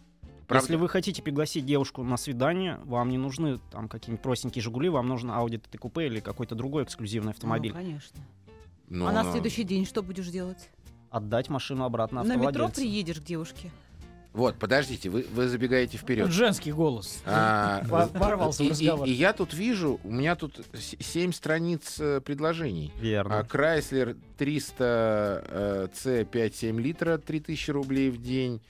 Правда? 0.47 0.65
Если 0.65 0.77
вы 0.77 0.89
хотите 0.89 1.23
пригласить 1.23 1.67
девушку 1.67 2.03
на 2.03 2.17
свидание, 2.17 2.81
вам 2.85 3.11
не 3.11 3.19
нужны 3.19 3.61
там 3.71 3.89
какие-нибудь 3.89 4.23
простенькие 4.23 4.63
Жигули, 4.63 4.89
вам 4.89 5.07
нужно 5.07 5.33
Audi 5.33 5.61
TT 5.61 5.79
купе 5.79 6.07
или 6.07 6.21
какой-то 6.21 6.55
другой 6.55 6.85
эксклюзивный 6.85 7.33
автомобиль. 7.33 7.73
Ну, 7.73 7.79
конечно. 7.79 8.21
Ну, 8.89 9.07
а 9.07 9.13
на 9.13 9.23
ну, 9.23 9.33
следующий 9.33 9.65
день 9.65 9.85
что 9.85 10.03
будешь 10.03 10.29
делать? 10.29 10.71
Отдать 11.11 11.51
машину 11.51 11.85
обратно 11.85 12.23
На 12.23 12.35
метро 12.37 12.49
автовладельцу. 12.49 12.81
приедешь 12.81 13.21
к 13.21 13.25
девушке. 13.25 13.71
Вот, 14.35 14.57
подождите, 14.59 15.09
вы, 15.11 15.27
вы 15.33 15.49
забегаете 15.49 15.97
вперед. 15.99 16.31
Женский 16.31 16.71
голос. 16.71 17.23
А, 17.27 17.83
Во- 17.87 18.07
ворвался 18.07 18.63
в 18.63 18.67
и- 18.67 18.69
и- 18.69 18.71
разговор. 18.71 19.07
И, 19.09 19.11
я 19.11 19.33
тут 19.33 19.53
вижу, 19.55 19.99
у 20.05 20.11
меня 20.13 20.37
тут 20.37 20.61
7 20.75 21.33
страниц 21.33 21.97
э, 21.99 22.21
предложений. 22.21 22.93
Верно. 23.01 23.41
А 23.41 23.43
Chrysler 23.43 24.17
300 24.37 25.45
э, 25.47 25.89
C 25.95 26.23
5-7 26.25 26.81
литра, 26.81 27.19
3000 27.19 27.71
рублей 27.71 28.11
в 28.11 28.21
день. 28.23 28.61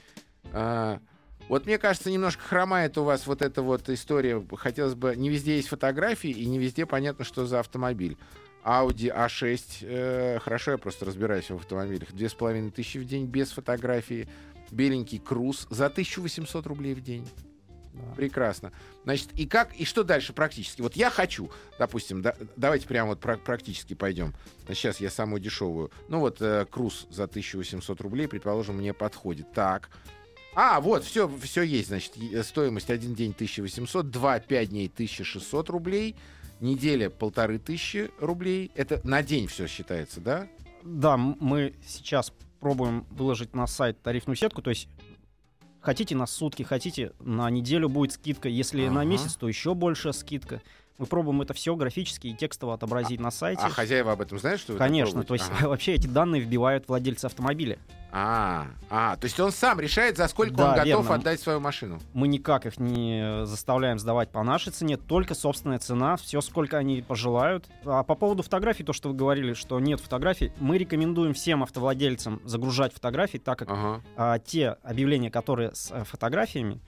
А, 0.52 1.00
вот 1.48 1.66
мне 1.66 1.78
кажется, 1.78 2.10
немножко 2.10 2.42
хромает 2.42 2.96
у 2.96 3.04
вас 3.04 3.26
вот 3.26 3.42
эта 3.42 3.60
вот 3.62 3.88
история. 3.88 4.42
Хотелось 4.56 4.94
бы... 4.94 5.16
Не 5.16 5.28
везде 5.28 5.56
есть 5.56 5.68
фотографии, 5.68 6.30
и 6.30 6.46
не 6.46 6.58
везде 6.58 6.86
понятно, 6.86 7.24
что 7.24 7.46
за 7.46 7.60
автомобиль. 7.60 8.16
Audi 8.64 9.14
A6, 9.14 9.60
э, 9.82 10.38
хорошо, 10.40 10.72
я 10.72 10.78
просто 10.78 11.04
разбираюсь 11.04 11.50
в 11.50 11.56
автомобилях. 11.56 12.12
2500 12.12 13.02
в 13.02 13.04
день 13.06 13.26
без 13.26 13.50
фотографии. 13.50 14.28
Беленький 14.72 15.18
Круз 15.18 15.66
за 15.70 15.86
1800 15.86 16.66
рублей 16.66 16.94
в 16.94 17.02
день. 17.02 17.26
Да. 17.94 18.14
Прекрасно. 18.14 18.72
Значит, 19.04 19.30
и 19.34 19.44
как, 19.46 19.74
и 19.74 19.84
что 19.84 20.04
дальше 20.04 20.32
практически? 20.32 20.82
Вот 20.82 20.94
я 20.94 21.10
хочу, 21.10 21.50
допустим, 21.78 22.22
да- 22.22 22.36
давайте 22.56 22.86
прямо 22.86 23.10
вот 23.10 23.20
пра- 23.20 23.38
практически 23.38 23.94
пойдем. 23.94 24.34
Сейчас 24.68 25.00
я 25.00 25.10
самую 25.10 25.40
дешевую. 25.40 25.90
Ну 26.08 26.20
вот 26.20 26.40
э, 26.40 26.64
Круз 26.70 27.08
за 27.10 27.24
1800 27.24 28.00
рублей, 28.00 28.28
предположим, 28.28 28.76
мне 28.76 28.92
подходит. 28.94 29.52
Так. 29.52 29.90
А, 30.54 30.80
вот, 30.80 31.04
все, 31.04 31.28
все 31.42 31.62
есть, 31.62 31.88
значит, 31.88 32.16
е- 32.16 32.42
стоимость 32.44 32.90
один 32.90 33.14
день 33.14 33.32
1800, 33.32 34.10
2, 34.10 34.40
5 34.40 34.68
дней 34.70 34.88
1600 34.92 35.68
рублей, 35.68 36.14
неделя 36.60 37.10
полторы 37.10 37.58
тысячи 37.58 38.10
рублей. 38.20 38.70
Это 38.76 39.00
на 39.02 39.22
день 39.24 39.48
все 39.48 39.66
считается, 39.66 40.20
да? 40.20 40.46
Да, 40.84 41.16
мы 41.16 41.74
сейчас 41.86 42.32
пробуем 42.60 43.06
выложить 43.10 43.54
на 43.54 43.66
сайт 43.66 44.00
тарифную 44.02 44.36
сетку, 44.36 44.62
то 44.62 44.70
есть 44.70 44.88
хотите 45.80 46.14
на 46.16 46.26
сутки, 46.26 46.62
хотите 46.62 47.12
на 47.20 47.48
неделю 47.50 47.88
будет 47.88 48.12
скидка, 48.12 48.48
если 48.48 48.86
на 48.88 49.00
Ага. 49.00 49.10
месяц, 49.10 49.36
то 49.36 49.48
еще 49.48 49.74
большая 49.74 50.12
скидка. 50.12 50.60
Мы 50.98 51.06
пробуем 51.06 51.40
это 51.42 51.54
все 51.54 51.76
графически 51.76 52.26
и 52.26 52.34
текстово 52.34 52.74
отобразить 52.74 53.20
на 53.20 53.30
сайте. 53.30 53.62
А 53.64 53.70
хозяева 53.70 54.12
об 54.12 54.20
этом 54.20 54.38
знают, 54.38 54.60
что 54.60 54.72
вы 54.72 54.78
Конечно, 54.78 55.22
то 55.22 55.34
есть 55.34 55.48
Ага. 55.58 55.68
вообще 55.68 55.94
эти 55.94 56.08
данные 56.08 56.42
вбивают 56.42 56.88
владельцы 56.88 57.26
автомобиля. 57.26 57.78
А, 58.10 58.68
а, 58.88 59.16
то 59.16 59.26
есть 59.26 59.38
он 59.38 59.52
сам 59.52 59.78
решает, 59.78 60.16
за 60.16 60.26
сколько 60.28 60.54
Да, 60.54 60.70
он 60.70 60.74
готов 60.76 60.86
верно. 61.04 61.14
отдать 61.14 61.40
свою 61.40 61.60
машину. 61.60 62.00
Мы 62.14 62.26
никак 62.26 62.64
их 62.66 62.78
не 62.80 63.44
заставляем 63.44 63.98
сдавать 63.98 64.30
по 64.30 64.42
нашей 64.42 64.72
цене, 64.72 64.96
только 64.96 65.34
собственная 65.34 65.78
цена, 65.78 66.16
все 66.16 66.40
сколько 66.40 66.78
они 66.78 67.02
пожелают. 67.02 67.66
А 67.84 68.02
по 68.02 68.14
поводу 68.14 68.42
фотографий, 68.42 68.82
то, 68.82 68.94
что 68.94 69.10
вы 69.10 69.14
говорили, 69.14 69.52
что 69.52 69.78
нет 69.78 70.00
фотографий, 70.00 70.52
мы 70.58 70.78
рекомендуем 70.78 71.34
всем 71.34 71.62
автовладельцам 71.62 72.40
загружать 72.44 72.94
фотографии, 72.94 73.38
так 73.38 73.58
как 73.58 73.68
Ага. 73.70 74.02
а, 74.16 74.38
те 74.38 74.70
объявления, 74.82 75.30
которые 75.30 75.74
с 75.74 75.90
э, 75.92 76.02
фотографиями, 76.04 76.80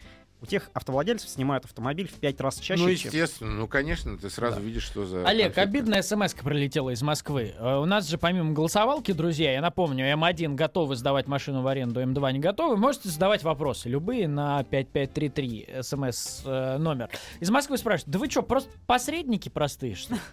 у 0.42 0.46
тех 0.46 0.70
автовладельцев 0.72 1.28
снимают 1.28 1.64
автомобиль 1.64 2.08
в 2.08 2.14
пять 2.14 2.40
раз 2.40 2.58
чаще, 2.58 2.82
Ну, 2.82 2.88
чем... 2.94 3.10
естественно, 3.10 3.50
ну, 3.52 3.66
конечно, 3.68 4.16
ты 4.18 4.30
сразу 4.30 4.56
Да. 4.56 4.62
видишь, 4.62 4.84
что 4.84 5.04
за... 5.06 5.26
Олег, 5.26 5.54
конфетка. 5.54 5.62
обидная 5.62 6.02
смс 6.02 6.34
прилетела 6.34 6.90
из 6.90 7.02
Москвы. 7.02 7.54
Э, 7.58 7.76
У 7.78 7.84
нас 7.84 8.08
же 8.08 8.16
помимо 8.18 8.52
голосовалки, 8.52 9.12
друзья, 9.12 9.52
я 9.52 9.60
напомню, 9.60 10.06
М1 10.14 10.54
готовы 10.54 10.96
сдавать 10.96 11.26
машину 11.26 11.62
в 11.62 11.66
аренду, 11.66 12.00
М2 12.00 12.32
не 12.32 12.38
готовы. 12.38 12.76
Можете 12.76 13.08
задавать 13.10 13.42
вопросы 13.42 13.88
любые 13.88 14.28
на 14.28 14.64
5533 14.64 15.68
смс 15.82 16.42
э, 16.44 16.76
номер. 16.78 17.10
Из 17.40 17.50
Москвы 17.50 17.76
спрашивают, 17.78 18.10
да 18.10 18.18
вы 18.18 18.30
что, 18.30 18.42
просто 18.42 18.70
посредники 18.86 19.48
простые, 19.48 19.94
что 19.94 20.14
ли? 20.14 20.20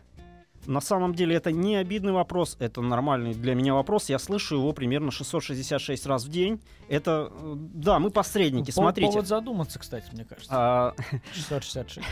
На 0.68 0.82
самом 0.82 1.16
деле 1.16 1.36
это 1.36 1.54
не 1.54 1.78
обидный 1.78 2.12
вопрос, 2.12 2.58
это 2.60 2.82
нормальный 2.82 3.34
для 3.34 3.56
меня 3.56 3.74
вопрос. 3.74 4.10
Я 4.10 4.20
слышу 4.20 4.56
его 4.56 4.74
примерно 4.74 5.12
666 5.12 6.06
раз 6.06 6.26
в 6.26 6.30
день. 6.30 6.62
Это, 6.90 7.32
э, 7.32 7.54
да, 7.56 8.00
мы 8.00 8.10
посредники, 8.12 8.68
По- 8.68 8.74
смотрите. 8.74 9.12
Повод 9.12 9.28
задуматься, 9.28 9.80
кстати, 9.80 10.10
мне 10.12 10.26
кажется. 10.26 10.52
А, 10.54 10.94
666. 11.34 12.06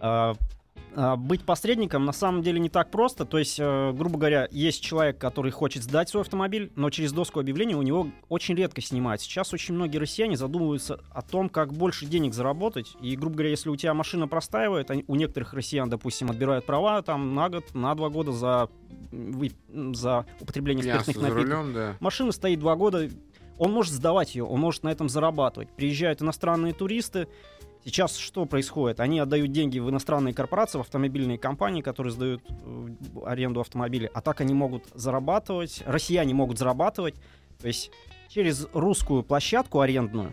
а, 0.94 1.16
быть 1.16 1.44
посредником 1.44 2.04
на 2.04 2.12
самом 2.12 2.42
деле 2.42 2.60
не 2.60 2.68
так 2.68 2.90
просто. 2.90 3.24
То 3.24 3.38
есть, 3.38 3.58
э, 3.58 3.92
грубо 3.92 4.18
говоря, 4.18 4.48
есть 4.50 4.82
человек, 4.82 5.18
который 5.18 5.50
хочет 5.50 5.82
сдать 5.82 6.08
свой 6.08 6.22
автомобиль, 6.22 6.70
но 6.76 6.90
через 6.90 7.12
доску 7.12 7.40
объявлений 7.40 7.74
у 7.74 7.82
него 7.82 8.08
очень 8.28 8.54
редко 8.54 8.80
снимают. 8.80 9.20
Сейчас 9.20 9.54
очень 9.54 9.74
многие 9.74 9.98
россияне 9.98 10.36
задумываются 10.36 11.00
о 11.10 11.22
том, 11.22 11.48
как 11.48 11.72
больше 11.72 12.06
денег 12.06 12.34
заработать. 12.34 12.94
И, 13.00 13.16
грубо 13.16 13.36
говоря, 13.36 13.50
если 13.50 13.70
у 13.70 13.76
тебя 13.76 13.94
машина 13.94 14.28
простаивает, 14.28 14.90
у 15.06 15.14
некоторых 15.14 15.54
россиян, 15.54 15.88
допустим, 15.88 16.30
отбирают 16.30 16.66
права 16.66 17.00
там 17.02 17.34
на 17.34 17.48
год, 17.48 17.74
на 17.74 17.94
два 17.94 18.10
года 18.10 18.32
за, 18.32 18.68
за 19.12 20.26
употребление 20.40 20.84
Пьянство 20.84 21.12
спиртных 21.12 21.34
напитков. 21.34 21.58
рулем, 21.58 21.74
да. 21.74 21.96
Машина 22.00 22.32
стоит 22.32 22.58
два 22.58 22.76
года, 22.76 23.08
он 23.58 23.72
может 23.72 23.92
сдавать 23.92 24.34
ее, 24.34 24.44
он 24.44 24.60
может 24.60 24.82
на 24.82 24.90
этом 24.90 25.08
зарабатывать. 25.08 25.70
Приезжают 25.70 26.20
иностранные 26.20 26.74
туристы. 26.74 27.28
Сейчас 27.84 28.16
что 28.16 28.44
происходит? 28.46 29.00
Они 29.00 29.18
отдают 29.18 29.50
деньги 29.50 29.78
в 29.80 29.90
иностранные 29.90 30.32
корпорации, 30.34 30.78
в 30.78 30.82
автомобильные 30.82 31.36
компании, 31.36 31.82
которые 31.82 32.12
сдают 32.12 32.42
э, 32.48 32.88
аренду 33.24 33.60
автомобилей. 33.60 34.08
А 34.14 34.20
так 34.20 34.40
они 34.40 34.54
могут 34.54 34.84
зарабатывать, 34.94 35.82
россияне 35.84 36.32
могут 36.32 36.58
зарабатывать. 36.58 37.16
То 37.60 37.66
есть 37.66 37.90
через 38.28 38.68
русскую 38.72 39.24
площадку 39.24 39.80
арендную, 39.80 40.30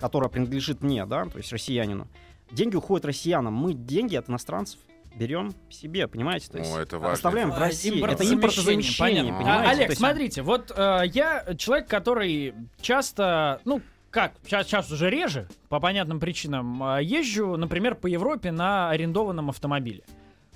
которая 0.00 0.30
принадлежит 0.30 0.82
мне, 0.82 1.04
да, 1.04 1.26
то 1.26 1.36
есть 1.36 1.52
россиянину, 1.52 2.08
деньги 2.50 2.76
уходят 2.76 3.04
россиянам. 3.04 3.52
Мы 3.52 3.74
деньги 3.74 4.16
от 4.16 4.30
иностранцев 4.30 4.80
берем 5.14 5.54
себе, 5.70 6.08
понимаете? 6.08 6.50
То 6.50 6.58
есть 6.58 6.74
О, 6.74 6.78
это 6.78 6.98
важно. 6.98 7.12
оставляем 7.14 7.50
в 7.50 7.58
России. 7.58 8.02
Это 8.04 8.24
импортозамещение, 8.24 9.22
понятно. 9.24 9.38
понимаете? 9.38 9.68
А, 9.68 9.70
Олег, 9.72 9.88
есть- 9.88 9.98
смотрите, 9.98 10.42
вот 10.42 10.72
э, 10.74 11.02
я 11.12 11.54
человек, 11.56 11.88
который 11.88 12.54
часто, 12.80 13.60
ну, 13.64 13.80
как, 14.16 14.32
сейчас, 14.46 14.66
сейчас 14.66 14.90
уже 14.90 15.10
реже, 15.10 15.46
по 15.68 15.78
понятным 15.78 16.20
причинам, 16.20 16.82
э, 16.82 17.02
езжу, 17.02 17.58
например, 17.58 17.96
по 17.96 18.06
Европе 18.06 18.50
на 18.50 18.88
арендованном 18.88 19.50
автомобиле. 19.50 20.04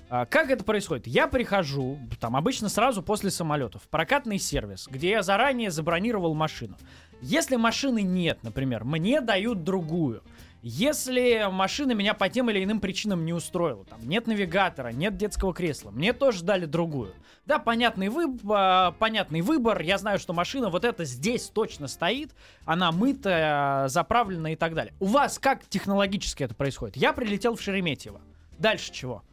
А, 0.09 0.25
Как 0.25 0.49
это 0.49 0.63
происходит? 0.63 1.05
Я 1.05 1.27
прихожу, 1.27 1.99
там 2.19 2.35
обычно 2.35 2.69
сразу 2.69 3.03
после 3.03 3.29
самолетов, 3.29 3.83
в 3.83 3.87
прокатный 3.87 4.39
сервис, 4.39 4.87
где 4.89 5.11
я 5.11 5.21
заранее 5.21 5.69
забронировал 5.69 6.33
машину. 6.33 6.75
Если 7.21 7.55
машины 7.55 8.01
нет, 8.01 8.39
например, 8.41 8.83
мне 8.83 9.21
дают 9.21 9.63
другую. 9.63 10.23
Если 10.63 11.49
машина 11.51 11.93
меня 11.93 12.13
по 12.13 12.29
тем 12.29 12.49
или 12.51 12.63
иным 12.63 12.79
причинам 12.79 13.25
не 13.25 13.33
устроила, 13.33 13.83
там 13.85 14.07
нет 14.07 14.27
навигатора, 14.27 14.89
нет 14.89 15.17
детского 15.17 15.55
кресла, 15.55 15.89
мне 15.89 16.13
тоже 16.13 16.43
дали 16.43 16.65
другую. 16.65 17.13
Да, 17.47 17.57
понятный, 17.57 18.09
выб- 18.09 18.39
а, 18.47 18.91
понятный 18.91 19.41
выбор, 19.41 19.81
я 19.81 19.97
знаю, 19.97 20.19
что 20.19 20.33
машина 20.33 20.69
вот 20.69 20.85
эта 20.85 21.03
здесь 21.03 21.49
точно 21.49 21.87
стоит, 21.87 22.35
она 22.65 22.91
мытая, 22.91 23.87
заправлена 23.87 24.53
и 24.53 24.55
так 24.55 24.75
далее. 24.75 24.93
У 24.99 25.05
вас 25.05 25.39
как 25.39 25.65
технологически 25.67 26.43
это 26.43 26.53
происходит? 26.53 26.95
Я 26.95 27.13
прилетел 27.13 27.55
в 27.55 27.61
Шереметьево. 27.61 28.21
Дальше 28.59 28.91
чего? 28.93 29.23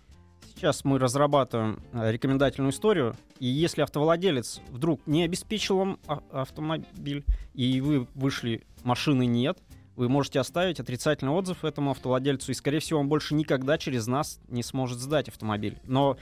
Сейчас 0.54 0.82
мы 0.82 0.98
разрабатываем 0.98 1.82
э, 1.92 2.10
рекомендательную 2.10 2.72
историю, 2.72 3.14
и 3.38 3.46
если 3.46 3.82
автовладелец 3.82 4.60
вдруг 4.70 5.06
не 5.06 5.22
обеспечил 5.24 5.76
вам 5.76 6.00
а- 6.08 6.22
автомобиль, 6.32 7.24
и 7.52 7.80
вы 7.82 8.08
вышли, 8.14 8.66
машины 8.82 9.26
нет, 9.26 9.58
вы 9.98 10.08
можете 10.08 10.38
оставить 10.38 10.78
отрицательный 10.78 11.32
отзыв 11.32 11.64
этому 11.64 11.90
автовладельцу, 11.90 12.52
и, 12.52 12.54
скорее 12.54 12.78
всего, 12.78 13.00
он 13.00 13.08
больше 13.08 13.34
никогда 13.34 13.76
через 13.78 14.06
нас 14.06 14.38
не 14.48 14.62
сможет 14.62 14.98
сдать 14.98 15.28
автомобиль. 15.28 15.76
Но 15.82 16.16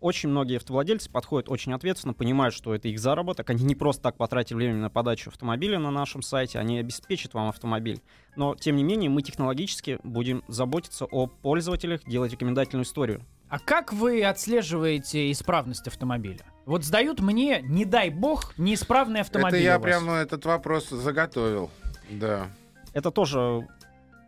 очень 0.00 0.28
многие 0.28 0.58
автовладельцы 0.58 1.10
подходят 1.10 1.50
очень 1.50 1.72
ответственно, 1.72 2.14
понимают, 2.14 2.54
что 2.54 2.72
это 2.72 2.86
их 2.86 3.00
заработок. 3.00 3.50
Они 3.50 3.64
не 3.64 3.74
просто 3.74 4.02
так 4.02 4.16
потратили 4.16 4.56
время 4.56 4.76
на 4.76 4.90
подачу 4.90 5.30
автомобиля 5.30 5.80
на 5.80 5.90
нашем 5.90 6.22
сайте, 6.22 6.60
они 6.60 6.78
обеспечат 6.78 7.34
вам 7.34 7.48
автомобиль. 7.48 8.00
Но, 8.36 8.54
тем 8.54 8.76
не 8.76 8.84
менее, 8.84 9.10
мы 9.10 9.22
технологически 9.22 9.98
будем 10.04 10.44
заботиться 10.46 11.06
о 11.06 11.26
пользователях, 11.26 12.04
делать 12.04 12.30
рекомендательную 12.30 12.84
историю. 12.84 13.22
А 13.48 13.58
как 13.58 13.92
вы 13.92 14.22
отслеживаете 14.22 15.32
исправность 15.32 15.88
автомобиля? 15.88 16.44
Вот 16.64 16.84
сдают 16.84 17.20
мне, 17.20 17.60
не 17.62 17.84
дай 17.84 18.10
бог, 18.10 18.56
неисправный 18.56 19.20
автомобиль. 19.20 19.60
Это 19.60 19.64
я 19.64 19.76
у 19.78 19.80
вас. 19.80 19.84
прямо 19.84 20.14
этот 20.14 20.44
вопрос 20.44 20.90
заготовил. 20.90 21.70
Да. 22.10 22.48
Это 22.96 23.10
тоже 23.10 23.68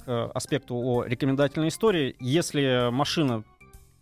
к 0.04 0.30
аспекту 0.34 0.76
о 0.76 1.04
рекомендательной 1.04 1.68
истории. 1.68 2.16
Если 2.20 2.90
машина 2.90 3.42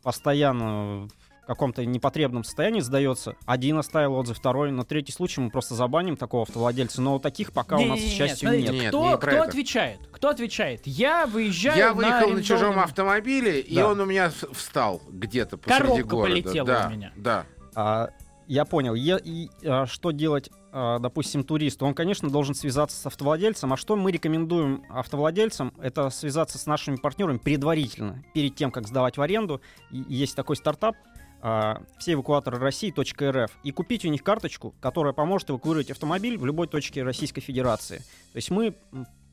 постоянно 0.02 1.06
в 1.44 1.46
каком-то 1.46 1.84
непотребном 1.86 2.42
состоянии 2.42 2.80
сдается, 2.80 3.36
один 3.46 3.78
оставил 3.78 4.14
отзыв, 4.14 4.36
второй, 4.36 4.72
на 4.72 4.84
третий 4.84 5.12
случай 5.12 5.40
мы 5.40 5.50
просто 5.50 5.76
забаним 5.76 6.16
такого 6.16 6.42
автовладельца. 6.42 7.00
Но 7.00 7.20
таких 7.20 7.52
пока 7.52 7.76
у 7.76 7.84
нас, 7.84 7.98
к 8.00 8.02
Не-не-не, 8.02 8.16
счастью, 8.16 8.50
нет. 8.58 8.72
Нет, 8.72 8.88
Кто, 8.88 9.10
не 9.12 9.16
кто 9.16 9.30
это. 9.30 9.42
отвечает? 9.44 10.00
Кто 10.10 10.30
отвечает? 10.30 10.80
Я 10.84 11.26
выезжаю 11.26 11.78
Я 11.78 11.88
на 11.90 11.94
выехал 11.94 12.30
на 12.30 12.42
чужом 12.42 12.70
арендованном- 12.72 12.84
автомобиле, 12.84 13.60
и 13.60 13.76
Да. 13.76 13.86
он 13.88 14.00
у 14.00 14.04
меня 14.04 14.32
встал 14.52 15.00
где-то 15.08 15.58
посреди 15.58 15.80
Коробка 15.80 16.04
города. 16.06 16.28
полетела 16.42 16.66
да, 16.66 16.86
у 16.88 16.90
меня. 16.90 17.12
Да. 17.14 17.46
А, 17.76 18.10
я 18.46 18.64
понял. 18.64 18.94
Е- 18.94 19.20
и, 19.22 19.50
а, 19.64 19.86
что 19.86 20.10
делать, 20.10 20.50
а, 20.72 20.98
допустим, 20.98 21.44
туристу? 21.44 21.86
Он, 21.86 21.94
конечно, 21.94 22.30
должен 22.30 22.54
связаться 22.54 22.96
с 22.96 23.06
автовладельцем. 23.06 23.72
А 23.72 23.76
что 23.76 23.96
мы 23.96 24.12
рекомендуем 24.12 24.84
автовладельцам? 24.88 25.72
Это 25.80 26.10
связаться 26.10 26.58
с 26.58 26.66
нашими 26.66 26.96
партнерами 26.96 27.38
предварительно, 27.38 28.22
перед 28.34 28.54
тем, 28.54 28.70
как 28.70 28.86
сдавать 28.86 29.16
в 29.16 29.22
аренду. 29.22 29.60
И- 29.90 30.04
есть 30.08 30.36
такой 30.36 30.56
стартап 30.56 30.96
а, 31.42 31.82
все 31.98 32.14
эвакуаторы 32.14 32.58
России 32.58 32.92
.рф 32.96 33.50
и 33.62 33.70
купить 33.70 34.04
у 34.04 34.08
них 34.08 34.22
карточку, 34.22 34.74
которая 34.80 35.12
поможет 35.12 35.50
эвакуировать 35.50 35.90
автомобиль 35.90 36.38
в 36.38 36.46
любой 36.46 36.66
точке 36.66 37.02
Российской 37.02 37.40
Федерации. 37.42 37.98
То 38.32 38.36
есть 38.36 38.50
мы 38.50 38.74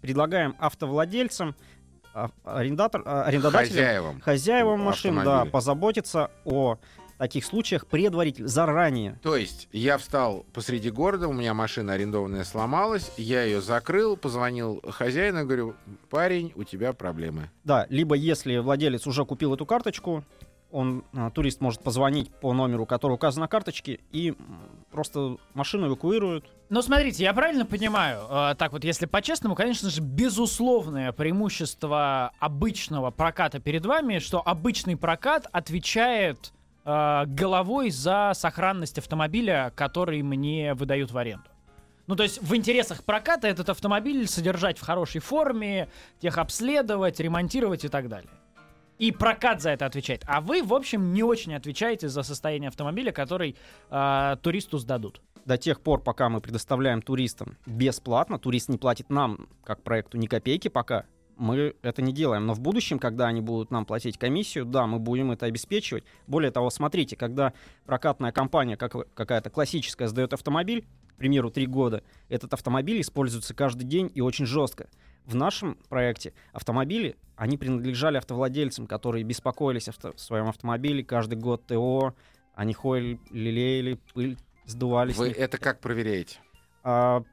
предлагаем 0.02 0.54
автовладельцам, 0.60 1.56
а, 2.14 2.30
арендатор, 2.44 3.02
а, 3.06 3.24
арендодателям, 3.24 3.76
Хозяевам. 3.78 4.22
хозяевам 4.22 4.80
машин, 4.82 5.16
да, 5.24 5.46
позаботиться 5.46 6.30
о 6.46 6.78
таких 7.18 7.46
случаях 7.46 7.88
предварительно, 7.88 8.48
заранее. 8.48 9.20
То 9.22 9.36
есть 9.36 9.68
я 9.72 9.98
встал 9.98 10.46
посреди 10.54 10.90
города, 10.90 11.28
у 11.28 11.34
меня 11.34 11.54
машина 11.54 11.94
арендованная 11.94 12.44
сломалась, 12.44 13.12
я 13.18 13.44
ее 13.44 13.62
закрыл, 13.62 14.18
позвонил 14.18 14.82
хозяину, 14.90 15.46
говорю, 15.46 15.76
парень, 16.10 16.52
у 16.56 16.64
тебя 16.64 16.94
проблемы. 16.94 17.50
Да, 17.64 17.86
либо 17.90 18.16
если 18.16 18.58
владелец 18.58 19.08
уже 19.08 19.26
купил 19.26 19.54
эту 19.54 19.66
карточку, 19.66 20.24
он, 20.74 21.04
а, 21.14 21.30
турист 21.30 21.62
может 21.62 21.84
позвонить 21.84 22.32
по 22.32 22.52
номеру, 22.52 22.88
который 22.88 23.14
указан 23.14 23.42
на 23.42 23.48
карточке, 23.48 24.00
и 24.12 24.34
просто 24.92 25.38
машину 25.54 25.88
эвакуируют. 25.88 26.46
Но 26.70 26.82
смотрите, 26.82 27.24
я 27.24 27.34
правильно 27.34 27.66
понимаю, 27.66 28.22
э, 28.28 28.56
так 28.58 28.72
вот, 28.72 28.84
если 28.84 29.06
по-честному, 29.06 29.54
конечно 29.54 29.92
же, 29.92 30.02
безусловное 30.02 31.12
преимущество 31.12 32.32
обычного 32.40 33.12
проката 33.12 33.60
перед 33.60 33.86
вами, 33.86 34.18
что 34.18 34.42
обычный 34.44 34.98
прокат 34.98 35.48
отвечает 35.52 36.52
э, 36.86 37.24
головой 37.28 37.90
за 37.90 38.32
сохранность 38.36 38.98
автомобиля, 38.98 39.72
который 39.76 40.22
мне 40.22 40.74
выдают 40.74 41.12
в 41.12 41.18
аренду. 41.18 41.50
Ну, 42.08 42.16
то 42.16 42.24
есть 42.24 42.42
в 42.42 42.56
интересах 42.56 43.04
проката 43.04 43.48
этот 43.48 43.70
автомобиль 43.70 44.28
содержать 44.28 44.78
в 44.78 44.82
хорошей 44.82 45.22
форме, 45.22 45.88
техобследовать, 46.20 47.20
ремонтировать 47.20 47.86
и 47.86 47.88
так 47.88 48.10
далее. 48.10 48.30
И 49.00 49.12
прокат 49.12 49.62
за 49.62 49.72
это 49.72 49.86
отвечает. 49.86 50.24
А 50.28 50.40
вы, 50.42 50.62
в 50.64 50.74
общем, 50.74 51.14
не 51.14 51.24
очень 51.24 51.56
отвечаете 51.56 52.10
за 52.10 52.24
состояние 52.24 52.68
автомобиля, 52.68 53.12
который 53.12 53.56
э, 53.90 54.36
туристу 54.42 54.78
сдадут. 54.78 55.22
До 55.46 55.58
тех 55.58 55.82
пор, 55.82 56.02
пока 56.02 56.30
мы 56.30 56.40
предоставляем 56.42 57.02
туристам 57.02 57.58
бесплатно, 57.66 58.40
турист 58.40 58.70
не 58.70 58.78
платит 58.78 59.10
нам, 59.10 59.48
как 59.64 59.82
проекту, 59.82 60.18
ни 60.18 60.28
копейки 60.28 60.68
пока, 60.68 61.06
мы 61.38 61.76
это 61.82 62.02
не 62.02 62.14
делаем. 62.14 62.46
Но 62.46 62.54
в 62.54 62.60
будущем, 62.60 63.00
когда 63.00 63.28
они 63.28 63.42
будут 63.42 63.72
нам 63.72 63.86
платить 63.86 64.18
комиссию, 64.18 64.66
да, 64.66 64.88
мы 64.88 65.00
будем 65.00 65.32
это 65.32 65.46
обеспечивать. 65.46 66.04
Более 66.28 66.52
того, 66.52 66.70
смотрите, 66.70 67.16
когда 67.16 67.54
прокатная 67.86 68.32
компания, 68.32 68.78
как, 68.78 69.14
какая-то 69.14 69.50
классическая, 69.50 70.08
сдает 70.08 70.34
автомобиль, 70.34 70.86
к 71.16 71.18
примеру, 71.18 71.52
три 71.52 71.66
года, 71.66 72.04
этот 72.30 72.54
автомобиль 72.54 73.02
используется 73.02 73.54
каждый 73.54 73.84
день 73.84 74.12
и 74.14 74.22
очень 74.22 74.46
жестко. 74.46 74.90
В 75.26 75.36
нашем 75.36 75.78
проекте 75.90 76.34
автомобили, 76.52 77.16
они 77.36 77.58
принадлежали 77.58 78.18
автовладельцам, 78.18 78.88
которые 78.88 79.24
беспокоились 79.24 79.88
авто- 79.88 80.14
в 80.16 80.20
своем 80.20 80.48
автомобиле 80.48 81.04
каждый 81.04 81.36
год 81.36 81.66
ТО, 81.66 82.14
они 82.56 82.74
ходили, 82.74 83.20
лелеяли, 83.32 84.00
пыль 84.14 84.38
сдувались. 84.66 85.16
с 85.16 85.20
Вы 85.20 85.30
это 85.30 85.58
как 85.58 85.80
проверяете? 85.80 86.40
А, 86.84 87.24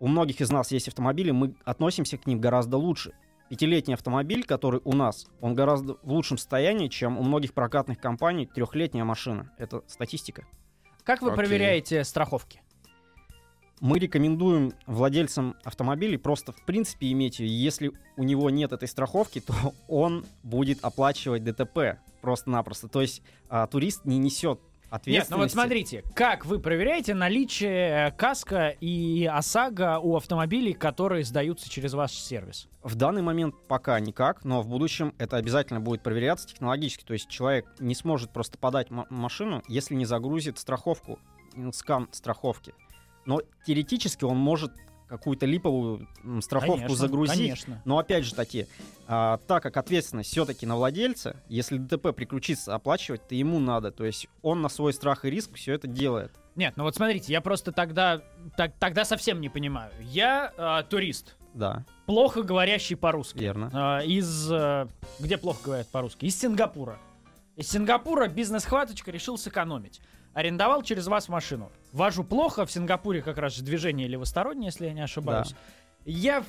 у 0.00 0.08
многих 0.08 0.40
из 0.40 0.50
нас 0.50 0.72
есть 0.72 0.88
автомобили, 0.88 1.30
мы 1.30 1.54
относимся 1.64 2.16
к 2.16 2.26
ним 2.26 2.40
гораздо 2.40 2.78
лучше. 2.78 3.12
пятилетний 3.50 3.94
автомобиль, 3.94 4.44
который 4.44 4.80
у 4.84 4.94
нас, 4.94 5.26
он 5.40 5.54
гораздо 5.54 5.96
в 6.02 6.12
лучшем 6.12 6.38
состоянии, 6.38 6.88
чем 6.88 7.18
у 7.18 7.22
многих 7.22 7.52
прокатных 7.52 7.98
компаний 7.98 8.46
трехлетняя 8.46 9.04
машина. 9.04 9.52
Это 9.58 9.82
статистика. 9.86 10.46
Как 11.04 11.20
вы 11.20 11.28
Окей. 11.28 11.36
проверяете 11.36 12.04
страховки? 12.04 12.62
Мы 13.80 13.98
рекомендуем 13.98 14.72
владельцам 14.86 15.56
автомобилей 15.64 16.16
просто 16.16 16.52
в 16.52 16.64
принципе 16.64 17.10
иметь 17.12 17.40
ее. 17.40 17.48
Если 17.48 17.92
у 18.16 18.22
него 18.22 18.50
нет 18.50 18.72
этой 18.72 18.88
страховки, 18.88 19.40
то 19.40 19.54
он 19.88 20.24
будет 20.42 20.84
оплачивать 20.84 21.44
ДТП 21.44 21.98
просто-напросто. 22.20 22.88
То 22.88 23.00
есть 23.00 23.22
а, 23.48 23.66
турист 23.66 24.04
не 24.04 24.18
несет 24.18 24.60
Нет, 25.06 25.26
ну 25.30 25.36
вот 25.38 25.50
смотрите, 25.50 26.04
как 26.14 26.44
вы 26.46 26.58
проверяете 26.58 27.14
наличие 27.14 28.08
э, 28.08 28.10
каска 28.12 28.68
и 28.80 29.24
ОСАГО 29.24 30.00
у 30.00 30.16
автомобилей, 30.16 30.72
которые 30.72 31.24
сдаются 31.24 31.70
через 31.70 31.94
ваш 31.94 32.12
сервис? 32.12 32.68
В 32.82 32.94
данный 32.94 33.22
момент 33.22 33.54
пока 33.68 34.00
никак, 34.00 34.44
но 34.44 34.62
в 34.62 34.68
будущем 34.68 35.14
это 35.18 35.36
обязательно 35.36 35.80
будет 35.80 36.02
проверяться 36.02 36.48
технологически. 36.48 37.04
То 37.04 37.12
есть 37.12 37.28
человек 37.28 37.66
не 37.78 37.94
сможет 37.94 38.32
просто 38.32 38.58
подать 38.58 38.88
машину, 38.90 39.62
если 39.68 39.94
не 39.94 40.06
загрузит 40.06 40.58
страховку, 40.58 41.18
скан 41.72 42.08
страховки. 42.12 42.74
Но 43.26 43.42
теоретически 43.66 44.24
он 44.24 44.38
может 44.38 44.72
какую-то 45.10 45.44
липовую 45.44 46.08
страховку 46.40 46.76
Конечно, 46.78 46.96
загрузить. 46.96 47.36
Конечно. 47.36 47.82
Но 47.84 47.98
опять 47.98 48.24
же 48.24 48.34
таки, 48.34 48.66
а, 49.06 49.38
так 49.46 49.62
как 49.62 49.76
ответственность 49.76 50.30
все-таки 50.30 50.64
на 50.64 50.76
владельца, 50.76 51.36
если 51.48 51.76
ДТП 51.76 52.14
приключится 52.14 52.74
оплачивать, 52.74 53.26
то 53.28 53.34
ему 53.34 53.58
надо. 53.58 53.90
То 53.90 54.04
есть 54.04 54.28
он 54.40 54.62
на 54.62 54.68
свой 54.68 54.92
страх 54.94 55.24
и 55.24 55.30
риск 55.30 55.54
все 55.56 55.74
это 55.74 55.88
делает. 55.88 56.32
Нет, 56.54 56.74
ну 56.76 56.84
вот 56.84 56.94
смотрите, 56.94 57.32
я 57.32 57.40
просто 57.40 57.72
тогда, 57.72 58.22
так- 58.56 58.74
тогда 58.78 59.04
совсем 59.04 59.40
не 59.40 59.48
понимаю. 59.48 59.92
Я 60.00 60.52
э, 60.56 60.82
турист, 60.88 61.36
Да, 61.54 61.84
плохо 62.06 62.42
говорящий 62.42 62.96
по-русски. 62.96 63.38
верно. 63.38 63.70
А, 63.72 64.00
из... 64.00 64.50
э, 64.50 64.86
где 65.18 65.36
плохо 65.36 65.58
говорят 65.64 65.88
по-русски? 65.88 66.24
Из 66.24 66.38
Сингапура. 66.38 66.98
Из 67.56 67.68
Сингапура 67.68 68.28
бизнес-хваточка 68.28 69.10
решил 69.10 69.36
сэкономить. 69.36 70.00
Арендовал 70.32 70.82
через 70.82 71.06
вас 71.06 71.28
машину. 71.28 71.70
Вожу 71.92 72.22
плохо, 72.24 72.64
в 72.64 72.70
Сингапуре 72.70 73.20
как 73.22 73.38
раз 73.38 73.54
же 73.54 73.62
движение 73.62 74.06
левостороннее, 74.06 74.66
если 74.66 74.86
я 74.86 74.92
не 74.92 75.00
ошибаюсь. 75.00 75.54
Я 76.04 76.44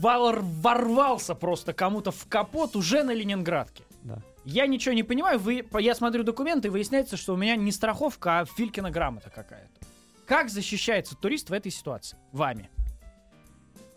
вор- 0.00 0.40
ворвался 0.42 1.34
просто 1.34 1.72
кому-то 1.72 2.12
в 2.12 2.26
капот 2.28 2.76
уже 2.76 3.02
на 3.02 3.12
Ленинградке. 3.12 3.84
Да. 4.04 4.22
Я 4.44 4.66
ничего 4.66 4.94
не 4.94 5.02
понимаю, 5.02 5.38
вы, 5.38 5.66
я 5.80 5.94
смотрю 5.94 6.22
документы, 6.22 6.68
и 6.68 6.70
выясняется, 6.70 7.16
что 7.16 7.34
у 7.34 7.36
меня 7.36 7.56
не 7.56 7.72
страховка, 7.72 8.40
а 8.40 8.44
Филькина 8.46 8.90
грамота 8.90 9.28
какая-то. 9.28 9.86
Как 10.24 10.48
защищается 10.48 11.16
турист 11.16 11.50
в 11.50 11.52
этой 11.52 11.70
ситуации? 11.72 12.16
Вами. 12.32 12.70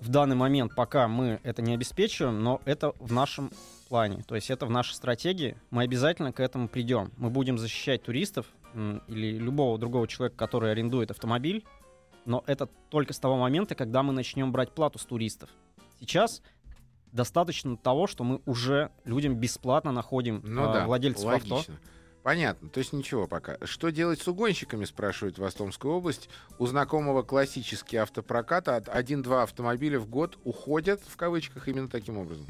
В 0.03 0.09
данный 0.09 0.35
момент 0.35 0.75
пока 0.75 1.07
мы 1.07 1.39
это 1.43 1.61
не 1.61 1.73
обеспечиваем, 1.73 2.43
но 2.43 2.59
это 2.65 2.91
в 2.99 3.13
нашем 3.13 3.51
плане. 3.87 4.21
То 4.27 4.35
есть 4.35 4.51
это 4.51 4.65
в 4.65 4.69
нашей 4.69 4.95
стратегии. 4.95 5.55
Мы 5.69 5.83
обязательно 5.83 6.33
к 6.33 6.41
этому 6.41 6.67
придем. 6.67 7.09
Мы 7.15 7.29
будем 7.29 7.57
защищать 7.57 8.03
туристов 8.03 8.47
или 9.07 9.37
любого 9.37 9.77
другого 9.77 10.05
человека, 10.09 10.35
который 10.35 10.73
арендует 10.73 11.09
автомобиль. 11.09 11.63
Но 12.25 12.43
это 12.47 12.67
только 12.89 13.13
с 13.13 13.19
того 13.19 13.37
момента, 13.37 13.75
когда 13.75 14.03
мы 14.03 14.11
начнем 14.11 14.51
брать 14.51 14.73
плату 14.73 14.99
с 14.99 15.05
туристов. 15.05 15.49
Сейчас 16.01 16.41
достаточно 17.13 17.77
того, 17.77 18.05
что 18.05 18.25
мы 18.25 18.41
уже 18.45 18.91
людям 19.05 19.35
бесплатно 19.35 19.93
находим 19.93 20.41
Ну 20.43 20.69
а, 20.69 20.73
да, 20.73 20.85
владельцев 20.85 21.29
авто. 21.29 21.63
Понятно, 22.23 22.69
то 22.69 22.79
есть 22.79 22.93
ничего 22.93 23.27
пока. 23.27 23.57
Что 23.65 23.89
делать 23.89 24.21
с 24.21 24.27
угонщиками, 24.29 24.85
спрашивает 24.85 25.37
вас 25.37 25.53
Томская 25.55 25.91
область. 25.91 26.29
У 26.57 26.65
знакомого 26.65 27.21
классический 27.21 27.97
автопрокат 27.97 28.69
от 28.69 28.87
1-2 28.87 29.43
автомобиля 29.43 29.99
в 29.99 30.07
год 30.07 30.39
уходят, 30.45 31.01
в 31.05 31.17
кавычках, 31.17 31.67
именно 31.67 31.89
таким 31.89 32.17
образом. 32.17 32.47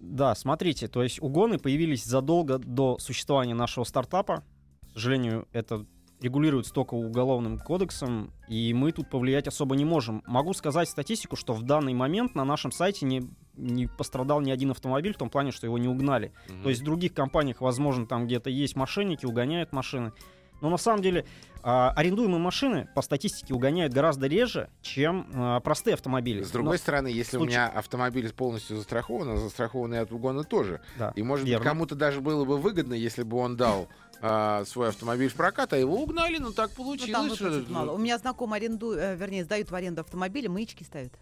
Да, 0.00 0.34
смотрите, 0.34 0.88
то 0.88 1.04
есть 1.04 1.22
угоны 1.22 1.58
появились 1.58 2.04
задолго 2.04 2.58
до 2.58 2.98
существования 2.98 3.54
нашего 3.54 3.84
стартапа. 3.84 4.42
К 4.90 4.92
сожалению, 4.94 5.46
это 5.52 5.86
регулируется 6.20 6.72
только 6.72 6.94
уголовным 6.94 7.58
кодексом, 7.58 8.32
и 8.48 8.74
мы 8.74 8.90
тут 8.90 9.08
повлиять 9.10 9.46
особо 9.46 9.76
не 9.76 9.84
можем. 9.84 10.22
Могу 10.26 10.54
сказать 10.54 10.88
статистику, 10.88 11.36
что 11.36 11.52
в 11.52 11.62
данный 11.62 11.94
момент 11.94 12.34
на 12.34 12.44
нашем 12.44 12.72
сайте 12.72 13.06
не, 13.06 13.30
не 13.58 13.86
пострадал 13.86 14.40
ни 14.40 14.50
один 14.50 14.70
автомобиль, 14.70 15.12
в 15.14 15.18
том 15.18 15.28
плане, 15.30 15.50
что 15.52 15.66
его 15.66 15.76
не 15.78 15.88
угнали. 15.88 16.32
То 16.62 16.68
есть 16.70 16.80
в 16.80 16.84
других 16.84 17.12
компаниях, 17.12 17.60
возможно, 17.60 18.06
там 18.06 18.26
где-то 18.26 18.50
есть 18.50 18.76
мошенники, 18.76 19.26
угоняют 19.26 19.72
машины. 19.72 20.12
Но 20.60 20.70
на 20.70 20.76
самом 20.76 21.02
деле 21.02 21.24
а, 21.62 21.92
арендуемые 21.92 22.40
машины 22.40 22.88
по 22.96 23.00
статистике 23.02 23.54
угоняют 23.54 23.92
гораздо 23.92 24.26
реже, 24.26 24.70
чем 24.82 25.28
а, 25.32 25.60
простые 25.60 25.94
автомобили. 25.94 26.42
С 26.42 26.50
другой 26.50 26.72
Но- 26.74 26.78
стороны, 26.78 27.06
если 27.08 27.36
у 27.36 27.40
случае- 27.40 27.58
меня 27.58 27.68
автомобиль 27.68 28.32
полностью 28.32 28.76
застрахован, 28.76 29.28
а 29.30 29.36
застрахованный 29.36 30.00
от 30.00 30.10
угона 30.10 30.42
тоже. 30.42 30.80
да, 30.98 31.12
И, 31.14 31.22
может 31.22 31.46
верно. 31.46 31.60
быть, 31.60 31.68
кому-то 31.68 31.94
даже 31.94 32.20
было 32.20 32.44
бы 32.44 32.58
выгодно, 32.58 32.94
если 32.94 33.22
бы 33.22 33.36
он 33.36 33.56
дал 33.56 33.88
а, 34.20 34.64
свой 34.64 34.88
автомобиль 34.88 35.28
в 35.28 35.34
прокат, 35.34 35.72
а 35.72 35.76
его 35.76 35.94
угнали, 36.02 36.38
ну 36.38 36.50
так 36.50 36.70
Ну, 36.70 36.76
там 36.76 36.84
получилось. 36.86 37.34
что- 37.36 37.44
выплатят 37.44 37.70
мало. 37.70 37.92
У 37.92 37.98
меня 37.98 38.18
знакомый 38.18 38.58
арендует, 38.58 38.98
э, 38.98 39.14
вернее, 39.14 39.44
сдают 39.44 39.70
в 39.70 39.74
аренду 39.76 40.00
автомобили, 40.00 40.48
маячки 40.48 40.82
ставят. 40.82 41.12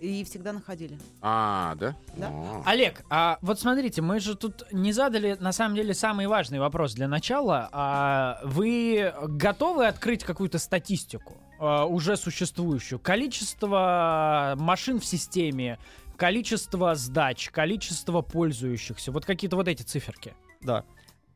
И 0.00 0.24
всегда 0.24 0.52
находили. 0.52 0.98
А, 1.22 1.74
да? 1.76 1.96
Да. 2.16 2.28
О. 2.28 2.62
Олег, 2.66 3.02
а 3.08 3.38
вот 3.40 3.58
смотрите, 3.58 4.02
мы 4.02 4.20
же 4.20 4.34
тут 4.36 4.64
не 4.72 4.92
задали 4.92 5.36
на 5.40 5.52
самом 5.52 5.74
деле 5.74 5.94
самый 5.94 6.26
важный 6.26 6.58
вопрос 6.58 6.92
для 6.94 7.08
начала. 7.08 7.68
А 7.72 8.40
вы 8.44 9.12
готовы 9.22 9.86
открыть 9.86 10.22
какую-то 10.22 10.58
статистику 10.58 11.34
а, 11.58 11.86
уже 11.86 12.16
существующую? 12.16 12.98
Количество 12.98 14.54
машин 14.58 15.00
в 15.00 15.04
системе, 15.06 15.78
количество 16.16 16.94
сдач, 16.94 17.50
количество 17.50 18.20
пользующихся, 18.20 19.12
вот 19.12 19.24
какие-то 19.24 19.56
вот 19.56 19.68
эти 19.68 19.82
циферки. 19.82 20.34
Да. 20.60 20.84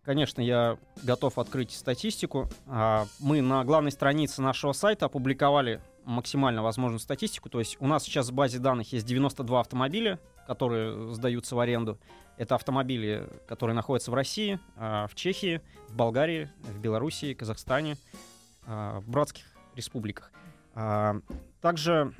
Конечно, 0.02 0.40
я 0.40 0.78
готов 1.02 1.38
открыть 1.38 1.72
статистику. 1.72 2.48
А, 2.66 3.06
Мы 3.20 3.42
на 3.42 3.64
главной 3.64 3.92
странице 3.92 4.42
нашего 4.42 4.72
сайта 4.72 5.06
опубликовали 5.06 5.80
максимально 6.04 6.62
возможную 6.62 7.00
статистику. 7.00 7.48
То 7.48 7.58
есть 7.58 7.76
у 7.80 7.86
нас 7.86 8.04
сейчас 8.04 8.30
в 8.30 8.32
базе 8.32 8.58
данных 8.58 8.92
есть 8.92 9.06
92 9.06 9.60
автомобиля, 9.60 10.18
которые 10.46 11.14
сдаются 11.14 11.54
в 11.56 11.60
аренду. 11.60 11.98
Это 12.36 12.54
автомобили, 12.54 13.28
которые 13.46 13.74
находятся 13.74 14.10
в 14.10 14.14
России, 14.14 14.58
а, 14.76 15.06
в 15.06 15.14
Чехии, 15.14 15.60
в 15.88 15.94
Болгарии, 15.94 16.50
в 16.62 16.78
Белоруссии, 16.78 17.34
Казахстане, 17.34 17.96
а, 18.66 19.00
в 19.00 19.08
братских 19.08 19.44
республиках. 19.76 20.32
А, 20.74 21.20
Также 21.60 22.14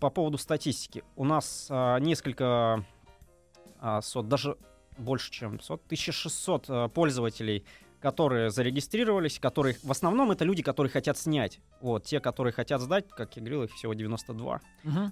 по 0.00 0.10
поводу 0.10 0.38
статистики. 0.38 1.04
У 1.16 1.24
нас 1.24 1.68
несколько 2.00 2.84
сот, 4.02 4.28
даже 4.28 4.56
больше, 5.00 5.30
чем 5.30 5.60
сот, 5.60 5.82
1600 5.86 6.68
э, 6.68 6.88
пользователей, 6.88 7.64
которые 8.00 8.50
зарегистрировались, 8.50 9.38
которые 9.38 9.76
в 9.82 9.90
основном 9.90 10.30
это 10.30 10.44
люди, 10.44 10.62
которые 10.62 10.90
хотят 10.90 11.18
снять. 11.18 11.60
Вот, 11.80 12.04
те, 12.04 12.20
которые 12.20 12.52
хотят 12.52 12.80
сдать, 12.80 13.08
как 13.08 13.36
я 13.36 13.42
говорил, 13.42 13.64
их 13.64 13.72
всего 13.72 13.94
92. 13.94 14.60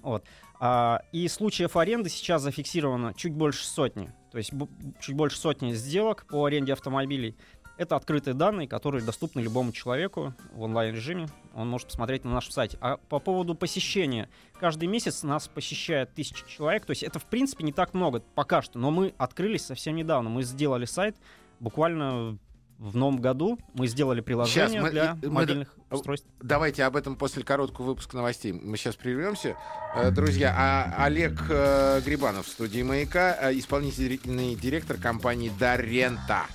Вот. 0.03 0.25
А, 0.59 1.01
и 1.11 1.27
случаев 1.27 1.77
аренды 1.77 2.09
сейчас 2.09 2.41
зафиксировано 2.41 3.13
чуть 3.13 3.33
больше 3.33 3.65
сотни. 3.65 4.11
То 4.31 4.37
есть 4.37 4.51
чуть 4.99 5.15
больше 5.15 5.37
сотни 5.37 5.73
сделок 5.73 6.25
по 6.27 6.45
аренде 6.45 6.73
автомобилей. 6.73 7.35
Это 7.77 7.95
открытые 7.95 8.33
данные, 8.33 8.67
которые 8.67 9.05
доступны 9.05 9.39
любому 9.39 9.71
человеку 9.71 10.33
в 10.51 10.63
онлайн-режиме. 10.63 11.27
Он 11.53 11.69
может 11.69 11.87
посмотреть 11.87 12.25
на 12.25 12.33
нашем 12.33 12.51
сайте. 12.51 12.77
А 12.81 12.97
по 12.97 13.19
поводу 13.19 13.55
посещения. 13.55 14.29
Каждый 14.59 14.89
месяц 14.89 15.23
нас 15.23 15.47
посещает 15.47 16.13
тысяча 16.13 16.45
человек. 16.45 16.85
То 16.85 16.91
есть 16.91 17.03
это, 17.03 17.19
в 17.19 17.25
принципе, 17.25 17.63
не 17.63 17.71
так 17.71 17.93
много 17.93 18.19
пока 18.35 18.61
что. 18.61 18.79
Но 18.79 18.91
мы 18.91 19.13
открылись 19.17 19.65
совсем 19.65 19.95
недавно. 19.95 20.29
Мы 20.29 20.43
сделали 20.43 20.83
сайт 20.83 21.15
буквально 21.61 22.37
в 22.79 22.95
новом 22.95 23.17
году. 23.17 23.59
Мы 23.73 23.87
сделали 23.87 24.21
приложение 24.21 24.81
мы- 24.81 24.89
для 24.89 25.17
и- 25.21 25.25
мы- 25.27 25.31
мобильных 25.33 25.75
а, 25.89 25.95
устройств. 25.95 26.27
Давайте 26.41 26.83
об 26.85 26.95
этом 26.95 27.15
после 27.15 27.43
короткого 27.43 27.87
выпуска 27.87 28.15
новостей. 28.15 28.53
Мы 28.53 28.77
сейчас 28.77 28.95
прервемся. 28.95 29.55
Э, 29.95 30.11
Друзья, 30.11 30.55
а 30.57 31.03
Олег 31.05 31.41
э, 31.49 32.01
Грибанов 32.05 32.47
в 32.47 32.49
студии 32.49 32.81
«Маяка», 32.81 33.37
э, 33.41 33.57
исполнительный 33.59 34.55
директор 34.55 34.97
компании 34.97 35.51
«Дарента». 35.59 36.45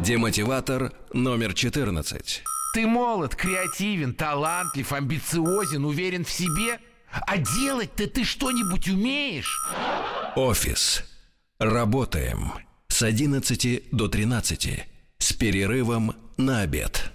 Демотиватор 0.00 0.92
номер 1.12 1.54
14. 1.54 2.42
Ты 2.74 2.86
молод, 2.86 3.34
креативен, 3.36 4.14
талантлив, 4.14 4.92
амбициозен, 4.92 5.84
уверен 5.84 6.24
в 6.24 6.30
себе. 6.30 6.78
А 7.10 7.36
делать-то 7.36 8.06
ты 8.08 8.24
что-нибудь 8.24 8.88
умеешь? 8.88 9.58
Офис. 10.34 11.04
Работаем. 11.58 12.52
С 12.88 13.02
11 13.02 13.82
до 13.92 14.08
13. 14.08 14.86
С 15.32 15.34
перерывом 15.34 16.14
на 16.36 16.60
обед. 16.60 17.10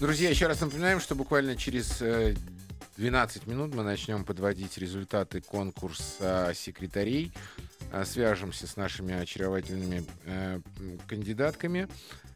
Друзья, 0.00 0.30
еще 0.30 0.46
раз 0.46 0.62
напоминаем, 0.62 1.00
что 1.00 1.14
буквально 1.14 1.54
через 1.54 2.00
э, 2.00 2.34
12 2.96 3.46
минут 3.46 3.74
мы 3.74 3.82
начнем 3.82 4.24
подводить 4.24 4.78
результаты 4.78 5.42
конкурса 5.42 6.50
секретарей. 6.54 7.30
Э, 7.92 8.06
Свяжемся 8.06 8.66
с 8.66 8.76
нашими 8.76 9.12
очаровательными 9.12 10.06
э, 10.24 10.60
кандидатками. 11.06 11.88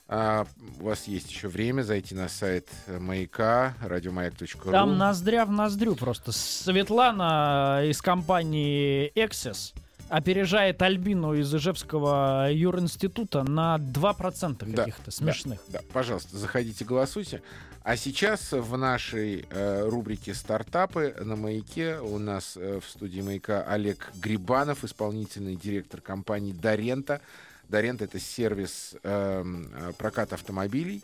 А, 0.06 0.46
у 0.80 0.84
вас 0.84 1.04
есть 1.08 1.30
еще 1.30 1.48
время 1.48 1.80
зайти 1.80 2.14
на 2.14 2.28
сайт 2.28 2.68
Маяка, 2.88 3.74
радиомаяк.ру. 3.80 4.70
Там 4.70 4.98
ноздря 4.98 5.46
в 5.46 5.50
ноздрю 5.50 5.96
просто. 5.96 6.32
Светлана 6.32 7.80
из 7.86 8.02
компании 8.02 9.10
Access 9.16 9.72
опережает 10.08 10.80
Альбину 10.82 11.34
из 11.34 11.54
Ижевского 11.54 12.50
юринститута 12.52 13.42
на 13.42 13.76
2% 13.76 14.64
Да, 14.72 14.84
каких-то 14.84 15.10
смешных. 15.10 15.60
Да, 15.68 15.80
пожалуйста, 15.92 16.36
заходите, 16.36 16.84
голосуйте. 16.84 17.42
А 17.82 17.96
сейчас 17.96 18.50
в 18.50 18.76
нашей 18.76 19.46
э, 19.48 19.88
рубрике 19.88 20.34
«Стартапы» 20.34 21.14
на 21.20 21.36
«Маяке» 21.36 21.98
у 22.00 22.18
нас 22.18 22.56
э, 22.56 22.80
в 22.84 22.90
студии 22.90 23.20
«Маяка» 23.20 23.62
Олег 23.62 24.10
Грибанов, 24.16 24.82
исполнительный 24.82 25.54
директор 25.54 26.00
компании 26.00 26.52
«Дорента». 26.52 27.20
«Дорента»— 27.68 28.04
это 28.06 28.18
сервис 28.18 28.96
эм, 29.04 29.70
э, 29.72 29.92
проката 29.98 30.34
автомобилей. 30.34 31.02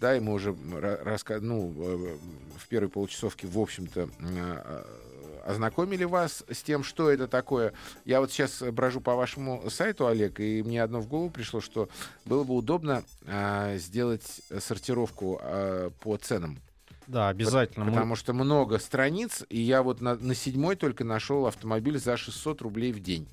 Да, 0.00 0.16
и 0.16 0.20
мы 0.20 0.34
уже 0.34 0.50
ра- 0.50 1.02
раска- 1.02 1.40
ну, 1.40 1.72
э, 1.76 2.16
в 2.58 2.68
первой 2.68 2.88
получасовке, 2.90 3.46
в 3.46 3.58
общем-то, 3.58 4.08
э, 4.20 4.84
ознакомили 5.48 6.04
вас 6.04 6.44
с 6.50 6.62
тем, 6.62 6.84
что 6.84 7.10
это 7.10 7.26
такое. 7.26 7.72
Я 8.04 8.20
вот 8.20 8.30
сейчас 8.30 8.62
брожу 8.62 9.00
по 9.00 9.14
вашему 9.14 9.68
сайту, 9.70 10.06
Олег, 10.06 10.40
и 10.40 10.62
мне 10.62 10.82
одно 10.82 11.00
в 11.00 11.08
голову 11.08 11.30
пришло, 11.30 11.60
что 11.60 11.88
было 12.24 12.44
бы 12.44 12.54
удобно 12.54 13.02
а, 13.26 13.76
сделать 13.78 14.40
сортировку 14.58 15.38
а, 15.42 15.90
по 16.00 16.16
ценам. 16.16 16.58
Да, 17.06 17.28
обязательно. 17.30 17.86
Мы- 17.86 17.92
Потому 17.92 18.16
что 18.16 18.34
много 18.34 18.78
страниц, 18.78 19.42
и 19.48 19.58
я 19.60 19.82
вот 19.82 20.02
на, 20.02 20.16
на 20.16 20.34
седьмой 20.34 20.76
только 20.76 21.04
нашел 21.04 21.46
автомобиль 21.46 21.98
за 21.98 22.16
600 22.18 22.60
рублей 22.62 22.92
в 22.92 23.00
день. 23.00 23.26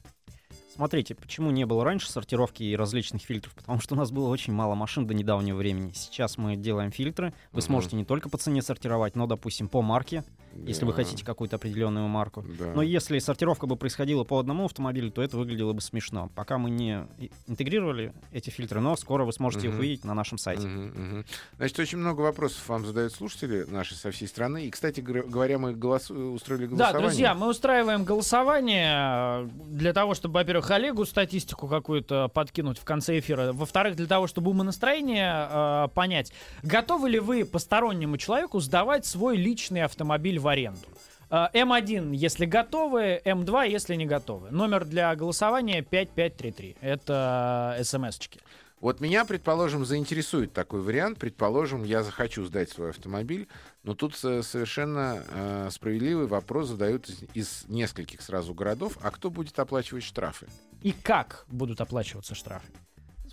Смотрите, 0.74 1.16
почему 1.16 1.52
не 1.52 1.66
было 1.66 1.86
раньше 1.86 2.12
сортировки 2.12 2.62
и 2.62 2.76
различных 2.76 3.22
фильтров? 3.22 3.54
Потому 3.54 3.80
что 3.80 3.96
у 3.96 3.98
нас 3.98 4.12
было 4.12 4.28
очень 4.28 4.52
мало 4.52 4.76
машин 4.76 5.08
до 5.08 5.14
недавнего 5.14 5.56
времени. 5.56 5.94
Сейчас 5.96 6.38
мы 6.38 6.58
делаем 6.58 6.92
фильтры. 6.92 7.34
Вы 7.54 7.60
Мгм. 7.60 7.62
сможете 7.62 7.96
не 7.96 8.04
только 8.04 8.28
по 8.28 8.38
цене 8.38 8.62
сортировать, 8.62 9.16
но, 9.16 9.26
допустим, 9.26 9.70
по 9.70 9.82
марке, 9.82 10.26
если 10.66 10.86
вы 10.86 10.92
Да, 10.92 10.98
хотите 11.04 11.26
какую-то 11.26 11.56
определенную 11.58 12.08
марку. 12.08 12.44
да. 12.60 12.72
Но 12.76 12.82
если 12.82 13.20
сортировка 13.20 13.68
бы 13.68 13.76
происходила 13.76 14.24
по 14.24 14.40
одному 14.40 14.66
автомобилю, 14.66 15.12
то 15.12 15.22
это 15.22 15.38
выглядело 15.38 15.74
бы 15.74 15.82
смешно. 15.82 16.30
Пока 16.36 16.58
мы 16.58 16.70
не 16.70 17.06
интегрировали 17.48 18.14
эти 18.32 18.50
фильтры, 18.50 18.80
но 18.80 18.96
скоро 18.96 19.26
вы 19.26 19.34
сможете 19.34 19.68
их 19.68 19.74
Мгм. 19.74 19.80
увидеть 19.80 20.06
на 20.06 20.14
нашем 20.14 20.38
сайте. 20.38 20.68
Значит, 21.58 21.80
очень 21.80 21.98
много 21.98 22.22
вопросов 22.22 22.68
вам 22.70 22.86
задают 22.86 23.14
слушатели 23.14 23.66
наши 23.68 23.96
со 23.96 24.12
всей 24.12 24.28
страны. 24.28 24.66
И, 24.66 24.70
кстати 24.72 25.00
говоря, 25.02 25.58
мы 25.60 25.74
голос- 25.74 26.10
устроили 26.12 26.66
Да, 26.66 26.70
голосование. 26.76 27.02
друзья, 27.08 27.36
мы 27.36 27.50
устраиваем 27.50 28.04
голосование 28.04 29.46
э, 29.46 29.50
для 29.68 29.94
того, 29.94 30.14
чтобы, 30.14 30.36
во-первых, 30.36 30.70
Олегу 30.72 31.06
статистику 31.06 31.68
какую-то 31.68 32.28
подкинуть 32.30 32.78
в 32.78 32.84
конце 32.84 33.20
эфира. 33.20 33.54
Во-вторых, 33.54 33.96
для 33.96 34.08
того, 34.08 34.28
чтобы 34.28 34.52
умонастроение 34.52 35.48
э, 35.50 35.88
понять, 35.94 36.32
готовы 36.64 37.10
ли 37.10 37.20
вы 37.20 37.46
постороннему 37.46 38.18
человеку 38.18 38.60
сдавать 38.60 39.06
свой 39.06 39.38
личный 39.38 39.84
автомобиль 39.84 40.40
в 40.46 40.48
аренду. 40.48 40.88
Э, 41.32 41.48
М1, 41.54 42.16
если 42.16 42.46
готовы, 42.46 43.20
М2, 43.26 43.68
если 43.68 43.96
не 43.96 44.06
готовы. 44.06 44.52
Номер 44.52 44.86
для 44.86 45.16
голосования 45.16 45.82
5533. 45.82 46.78
Это 46.82 47.80
смс-очки. 47.84 48.40
Вот 48.80 49.00
меня, 49.00 49.26
предположим, 49.26 49.86
заинтересует 49.86 50.54
такой 50.54 50.82
вариант. 50.82 51.18
Предположим, 51.18 51.84
я 51.84 52.04
захочу 52.04 52.46
сдать 52.46 52.70
свой 52.70 52.92
автомобиль, 52.92 53.48
но 53.84 53.96
тут 53.96 54.14
э, 54.24 54.44
совершенно 54.44 55.24
э, 55.28 55.70
справедливый 55.72 56.28
вопрос 56.28 56.68
задают 56.68 57.10
из, 57.10 57.24
из 57.34 57.66
нескольких 57.68 58.22
сразу 58.22 58.54
городов. 58.54 59.00
А 59.02 59.10
кто 59.10 59.32
будет 59.32 59.58
оплачивать 59.58 60.04
штрафы? 60.04 60.48
И 60.84 60.92
как 60.92 61.46
будут 61.48 61.82
оплачиваться 61.82 62.36
штрафы? 62.36 62.72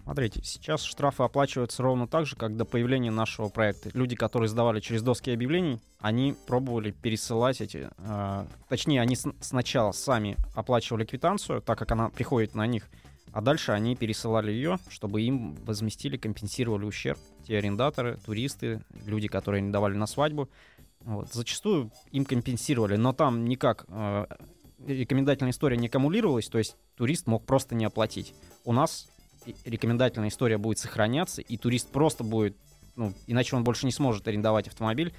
Смотрите, 0.05 0.41
сейчас 0.43 0.83
штрафы 0.83 1.23
оплачиваются 1.23 1.83
ровно 1.83 2.09
так 2.09 2.27
же, 2.27 2.35
как 2.35 2.57
до 2.57 2.65
появления 2.65 3.13
нашего 3.13 3.49
проекта. 3.49 3.91
Люди, 3.95 4.17
которые 4.17 4.49
сдавали 4.49 4.81
через 4.81 5.03
доски 5.03 5.31
объявлений, 5.31 5.79
они 6.01 6.35
пробовали 6.47 6.91
пересылать 6.91 7.61
эти... 7.61 7.89
э, 7.99 8.47
точнее, 8.69 9.01
они 9.01 9.15
с- 9.15 9.33
сначала 9.41 9.93
сами 9.93 10.37
оплачивали 10.55 11.05
квитанцию, 11.05 11.63
так 11.63 11.79
как 11.79 11.93
она 11.93 12.09
приходит 12.09 12.57
на 12.57 12.67
них, 12.67 12.89
а 13.33 13.41
дальше 13.41 13.71
они 13.73 13.95
пересылали 13.95 14.51
ее, 14.51 14.79
чтобы 14.91 15.23
им 15.23 15.55
возместили, 15.65 16.17
компенсировали 16.17 16.85
ущерб. 16.85 17.19
Те 17.47 17.59
арендаторы, 17.59 18.19
туристы, 18.27 18.83
люди, 19.07 19.29
которые 19.29 19.63
не 19.63 19.71
давали 19.71 19.95
на 19.95 20.07
свадьбу. 20.07 20.49
Вот. 21.01 21.33
Зачастую 21.33 21.93
им 22.11 22.25
компенсировали, 22.25 22.97
но 22.97 23.13
там 23.13 23.45
никак 23.45 23.87
э, 23.89 24.27
рекомендательная 24.87 25.53
история 25.53 25.77
не 25.77 25.87
аккумулировалась, 25.87 26.49
то 26.49 26.59
есть 26.59 26.77
турист 26.97 27.27
мог 27.29 27.47
просто 27.47 27.75
не 27.77 27.85
оплатить. 27.85 28.35
У 28.65 28.73
нас 28.73 29.09
рекомендательная 29.65 30.29
история 30.29 30.59
будет 30.59 30.79
сохраняться, 30.79 31.43
и 31.43 31.57
турист 31.57 31.89
просто 31.89 32.25
будет, 32.25 32.57
ну, 32.97 33.13
иначе 33.27 33.57
он 33.57 33.65
больше 33.65 33.87
не 33.87 33.93
сможет 33.93 34.27
арендовать 34.29 34.69
автомобиль. 34.69 35.15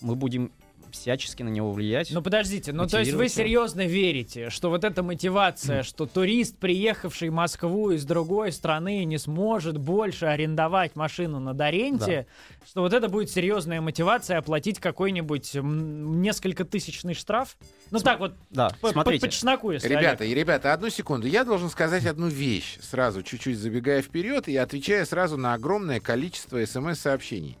Мы 0.00 0.14
будем 0.14 0.52
всячески 0.90 1.42
на 1.42 1.48
него 1.48 1.72
влиять. 1.72 2.10
Ну 2.10 2.22
подождите, 2.22 2.72
ну 2.72 2.86
то 2.86 2.98
есть 3.00 3.12
вы 3.12 3.28
серьезно 3.28 3.86
верите, 3.86 4.50
что 4.50 4.70
вот 4.70 4.84
эта 4.84 5.02
мотивация, 5.02 5.82
что 5.82 6.06
турист, 6.06 6.58
приехавший 6.58 7.28
в 7.30 7.32
Москву 7.32 7.90
из 7.90 8.04
другой 8.04 8.52
страны, 8.52 9.04
не 9.04 9.18
сможет 9.18 9.78
больше 9.78 10.26
арендовать 10.26 10.96
машину 10.96 11.40
на 11.40 11.54
Доренте, 11.54 12.26
что 12.68 12.82
вот 12.82 12.92
это 12.92 13.08
будет 13.08 13.30
серьезная 13.30 13.80
мотивация 13.80 14.38
оплатить 14.38 14.80
какой-нибудь 14.80 15.54
несколько 15.54 16.64
тысячный 16.64 17.14
штраф? 17.14 17.56
Ну 17.90 17.98
так 18.00 18.18
вот, 18.18 18.34
да, 18.50 18.70
по, 18.80 18.88
по- 18.88 18.92
смотрите, 18.92 19.26
по 19.26 19.32
чесноку, 19.32 19.70
если 19.70 19.88
Ребята, 19.88 20.24
Олег. 20.24 20.32
и 20.32 20.34
ребята, 20.34 20.72
одну 20.72 20.90
секунду. 20.90 21.26
Я 21.26 21.44
должен 21.44 21.70
сказать 21.70 22.06
одну 22.06 22.26
вещь, 22.28 22.78
сразу 22.80 23.22
чуть-чуть 23.22 23.58
забегая 23.58 24.02
вперед 24.02 24.48
и 24.48 24.56
отвечая 24.56 25.04
сразу 25.04 25.36
на 25.36 25.54
огромное 25.54 26.00
количество 26.00 26.64
смс-сообщений. 26.64 27.56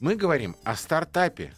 Мы 0.00 0.16
говорим 0.16 0.56
о 0.64 0.74
стартапе. 0.76 1.52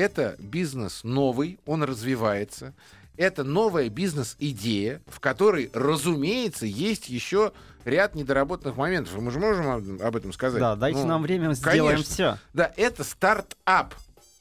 Это 0.00 0.34
бизнес 0.38 1.04
новый, 1.04 1.58
он 1.66 1.82
развивается. 1.82 2.72
Это 3.18 3.44
новая 3.44 3.90
бизнес-идея, 3.90 5.02
в 5.06 5.20
которой, 5.20 5.70
разумеется, 5.74 6.64
есть 6.64 7.10
еще 7.10 7.52
ряд 7.84 8.14
недоработанных 8.14 8.78
моментов. 8.78 9.18
Мы 9.20 9.30
же 9.30 9.38
можем 9.38 10.00
об- 10.00 10.16
этом 10.16 10.32
сказать. 10.32 10.58
да, 10.58 10.74
дайте 10.74 11.00
Ну, 11.00 11.06
нам 11.06 11.20
время, 11.22 11.52
сделаем 11.52 11.96
конечно. 11.96 12.14
все. 12.14 12.38
Да, 12.54 12.72
это 12.78 13.04
стартап, 13.04 13.94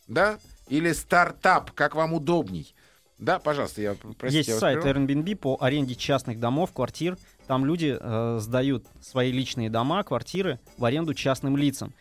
да, 0.08 0.40
или 0.70 0.94
стартап, 0.94 1.72
как 1.72 1.94
вам 1.94 2.14
удобней. 2.14 2.74
Да, 3.18 3.40
пожалуйста, 3.40 3.82
я 3.82 3.96
простите. 4.18 4.38
Есть 4.38 4.48
я 4.48 4.60
сайт. 4.60 4.86
Airbnb 4.86 5.36
по 5.36 5.58
аренде 5.60 5.94
частных 5.96 6.40
домов, 6.40 6.72
квартир. 6.72 7.18
Там 7.48 7.66
люди 7.66 7.98
э, 8.00 8.38
сдают 8.40 8.86
свои 9.02 9.34
личные 9.34 9.70
дома, 9.70 10.04
квартиры 10.04 10.58
в 10.78 10.86
аренду 10.86 11.14
частным 11.14 11.58
лицам. 11.58 11.94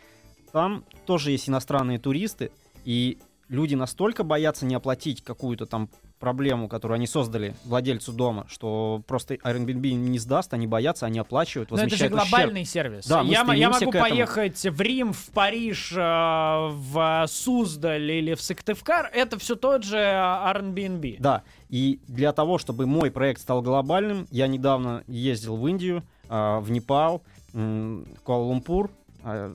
Там 0.53 0.85
тоже 1.07 1.33
есть 1.33 1.49
иностранные 1.49 1.99
туристы, 1.99 2.53
и 2.85 3.19
люди 3.49 3.75
настолько 3.75 4.25
боятся 4.25 4.67
не 4.67 4.75
оплатить 4.75 5.23
какую-то 5.23 5.67
там 5.67 5.89
проблему, 6.19 6.69
которую 6.69 6.97
они 6.97 7.07
создали 7.07 7.55
владельцу 7.65 8.13
дома, 8.13 8.47
что 8.49 9.03
просто 9.07 9.35
Airbnb 9.35 9.93
не 9.93 10.19
сдаст, 10.19 10.53
они 10.53 10.67
боятся, 10.67 11.07
они 11.07 11.19
оплачивают, 11.19 11.71
Но 11.71 11.77
это 11.77 11.85
же 11.85 11.91
возмещают 11.91 12.15
ущерб. 12.15 12.31
глобальный 12.31 12.65
сервис. 12.65 13.07
Да, 13.07 13.23
я, 13.23 13.45
я 13.55 13.71
могу 13.71 13.93
поехать 13.93 14.65
в 14.65 14.81
Рим, 14.81 15.13
в 15.13 15.27
Париж, 15.31 15.93
э, 15.93 15.99
в 15.99 17.27
Суздаль 17.29 18.11
или 18.11 18.35
в 18.35 18.41
Сыктывкар. 18.43 19.11
Это 19.13 19.39
все 19.39 19.55
тот 19.55 19.85
же 19.85 19.97
Airbnb. 19.97 21.17
Да, 21.21 21.45
и 21.69 22.01
для 22.09 22.33
того, 22.33 22.59
чтобы 22.59 22.87
мой 22.87 23.11
проект 23.11 23.41
стал 23.41 23.63
глобальным, 23.63 24.27
я 24.31 24.47
недавно 24.49 25.05
ездил 25.07 25.57
в 25.57 25.67
Индию, 25.69 26.03
а, 26.29 26.61
в 26.61 26.71
Непал, 26.71 27.23
Куала-Лумпур, 27.53 28.91
а, 29.23 29.55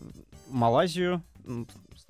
Малайзию, 0.50 1.22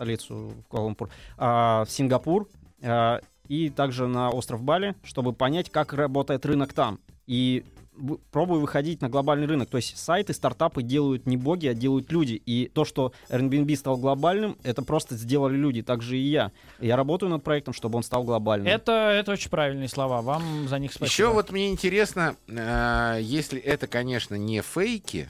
столицу 0.04 0.54
Куала-Лумпур, 0.70 1.10
а, 1.38 1.86
в 1.86 1.92
Сингапур 1.92 2.48
а, 2.82 3.22
и 3.48 3.70
также 3.70 4.08
на 4.08 4.30
остров 4.30 4.62
Бали, 4.62 4.96
чтобы 5.04 5.34
понять, 5.34 5.70
как 5.70 5.94
работает 5.94 6.46
рынок 6.46 6.74
там. 6.74 7.00
И 7.26 7.64
в- 7.96 8.18
пробую 8.32 8.60
выходить 8.62 9.02
на 9.02 9.10
глобальный 9.10 9.46
рынок. 9.48 9.70
То 9.70 9.78
есть 9.78 9.98
сайты, 9.98 10.34
стартапы 10.34 10.82
делают 10.82 11.26
не 11.26 11.38
боги, 11.38 11.68
а 11.68 11.74
делают 11.74 12.12
люди. 12.12 12.34
И 12.46 12.70
то, 12.74 12.86
что 12.86 13.14
Airbnb 13.30 13.76
стал 13.76 13.98
глобальным, 13.98 14.58
это 14.64 14.82
просто 14.82 15.16
сделали 15.16 15.56
люди. 15.56 15.82
Так 15.84 16.02
же 16.02 16.18
и 16.18 16.22
я. 16.22 16.52
Я 16.80 16.96
работаю 16.96 17.30
над 17.30 17.44
проектом, 17.44 17.74
чтобы 17.74 17.98
он 17.98 18.04
стал 18.04 18.24
глобальным. 18.24 18.68
Это, 18.68 18.92
это 18.92 19.32
очень 19.34 19.50
правильные 19.50 19.90
слова. 19.90 20.22
Вам 20.22 20.68
за 20.68 20.80
них 20.80 20.92
спасибо. 20.92 21.06
Еще 21.06 21.28
вот 21.32 21.52
мне 21.52 21.70
интересно, 21.70 22.36
э, 22.48 23.20
если 23.22 23.60
это, 23.60 23.88
конечно, 23.88 24.36
не 24.36 24.62
фейки, 24.62 25.30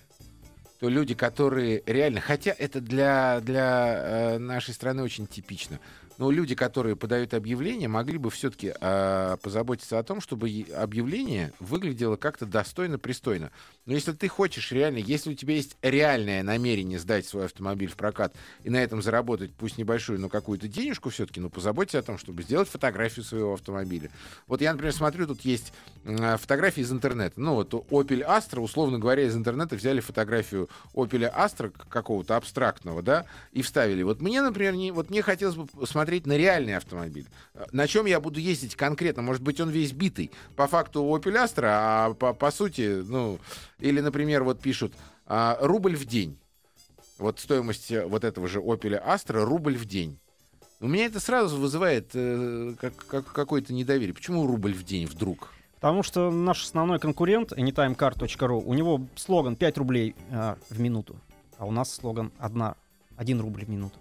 то 0.83 0.89
люди, 0.89 1.13
которые 1.13 1.81
реально, 1.85 2.19
хотя 2.19 2.53
это 2.59 2.81
для, 2.81 3.39
для 3.39 4.33
э, 4.35 4.37
нашей 4.37 4.73
страны 4.73 5.01
очень 5.01 5.27
типично. 5.27 5.79
Но 6.17 6.31
люди, 6.31 6.55
которые 6.55 6.95
подают 6.95 7.33
объявления, 7.33 7.87
могли 7.87 8.17
бы 8.17 8.29
все-таки 8.29 8.73
позаботиться 9.41 9.99
о 9.99 10.03
том, 10.03 10.21
чтобы 10.21 10.65
объявление 10.75 11.53
выглядело 11.59 12.15
как-то 12.15 12.45
достойно, 12.45 12.99
пристойно. 12.99 13.51
Но 13.85 13.93
если 13.93 14.13
ты 14.13 14.27
хочешь 14.27 14.71
реально, 14.71 14.97
если 14.97 15.31
у 15.31 15.35
тебя 15.35 15.55
есть 15.55 15.75
реальное 15.81 16.41
намерение 16.43 16.99
сдать 16.99 17.25
свой 17.25 17.45
автомобиль 17.45 17.89
в 17.89 17.95
прокат 17.95 18.33
и 18.63 18.69
на 18.69 18.77
этом 18.77 19.01
заработать, 19.01 19.51
пусть 19.53 19.77
небольшую, 19.77 20.19
но 20.19 20.29
какую-то 20.29 20.67
денежку 20.67 21.09
все-таки, 21.09 21.39
ну, 21.39 21.49
позаботься 21.49 21.99
о 21.99 22.01
том, 22.01 22.17
чтобы 22.17 22.43
сделать 22.43 22.69
фотографию 22.69 23.25
своего 23.25 23.53
автомобиля. 23.53 24.09
Вот 24.47 24.61
я, 24.61 24.71
например, 24.71 24.93
смотрю, 24.93 25.27
тут 25.27 25.41
есть 25.41 25.73
э, 26.05 26.37
фотографии 26.37 26.81
из 26.81 26.91
интернета. 26.91 27.41
Ну, 27.41 27.55
вот 27.55 27.73
Opel 27.73 28.25
Astra, 28.25 28.59
условно 28.59 28.99
говоря, 28.99 29.23
из 29.23 29.35
интернета 29.35 29.75
взяли 29.75 29.99
фотографию 29.99 30.69
Opel 30.93 31.33
Astra 31.33 31.73
какого-то 31.89 32.37
абстрактного, 32.37 33.01
да, 33.01 33.25
и 33.51 33.61
вставили. 33.61 34.03
Вот 34.03 34.21
мне, 34.21 34.41
например, 34.41 34.75
не, 34.75 34.91
вот 34.91 35.09
мне 35.09 35.21
хотелось 35.21 35.55
бы 35.55 35.67
смотреть 36.13 36.27
на 36.27 36.37
реальный 36.37 36.77
автомобиль. 36.77 37.27
На 37.71 37.87
чем 37.87 38.05
я 38.05 38.19
буду 38.19 38.39
ездить 38.39 38.75
конкретно? 38.75 39.23
Может 39.23 39.41
быть, 39.41 39.59
он 39.59 39.69
весь 39.69 39.91
битый. 39.91 40.31
По 40.55 40.67
факту 40.67 41.01
Opel 41.03 41.43
Astra, 41.43 41.69
а 41.69 42.13
по, 42.13 42.33
по 42.33 42.51
сути, 42.51 43.01
ну, 43.03 43.39
или, 43.79 43.99
например, 43.99 44.43
вот 44.43 44.61
пишут, 44.61 44.93
а, 45.25 45.57
рубль 45.61 45.95
в 45.95 46.05
день. 46.05 46.37
Вот 47.17 47.39
стоимость 47.39 47.91
э, 47.91 48.05
вот 48.05 48.23
этого 48.23 48.47
же 48.47 48.59
Opel 48.59 49.01
Astra 49.03 49.43
рубль 49.43 49.75
в 49.75 49.85
день. 49.85 50.19
У 50.81 50.87
меня 50.87 51.05
это 51.05 51.19
сразу 51.19 51.57
вызывает 51.57 52.11
э, 52.13 52.73
как, 52.79 52.95
как, 52.95 53.31
какое-то 53.31 53.73
недоверие. 53.73 54.13
Почему 54.13 54.45
рубль 54.45 54.73
в 54.73 54.83
день 54.83 55.07
вдруг? 55.07 55.49
Потому 55.75 56.03
что 56.03 56.31
наш 56.31 56.63
основной 56.63 56.99
конкурент, 56.99 57.53
anytimecar.ru, 57.53 58.61
у 58.63 58.73
него 58.73 59.01
слоган 59.15 59.55
5 59.55 59.77
рублей 59.77 60.15
э, 60.29 60.55
в 60.69 60.79
минуту, 60.79 61.15
а 61.57 61.65
у 61.65 61.71
нас 61.71 61.93
слоган 61.93 62.31
1, 62.39 62.73
1 63.17 63.41
рубль 63.41 63.65
в 63.65 63.69
минуту. 63.69 63.99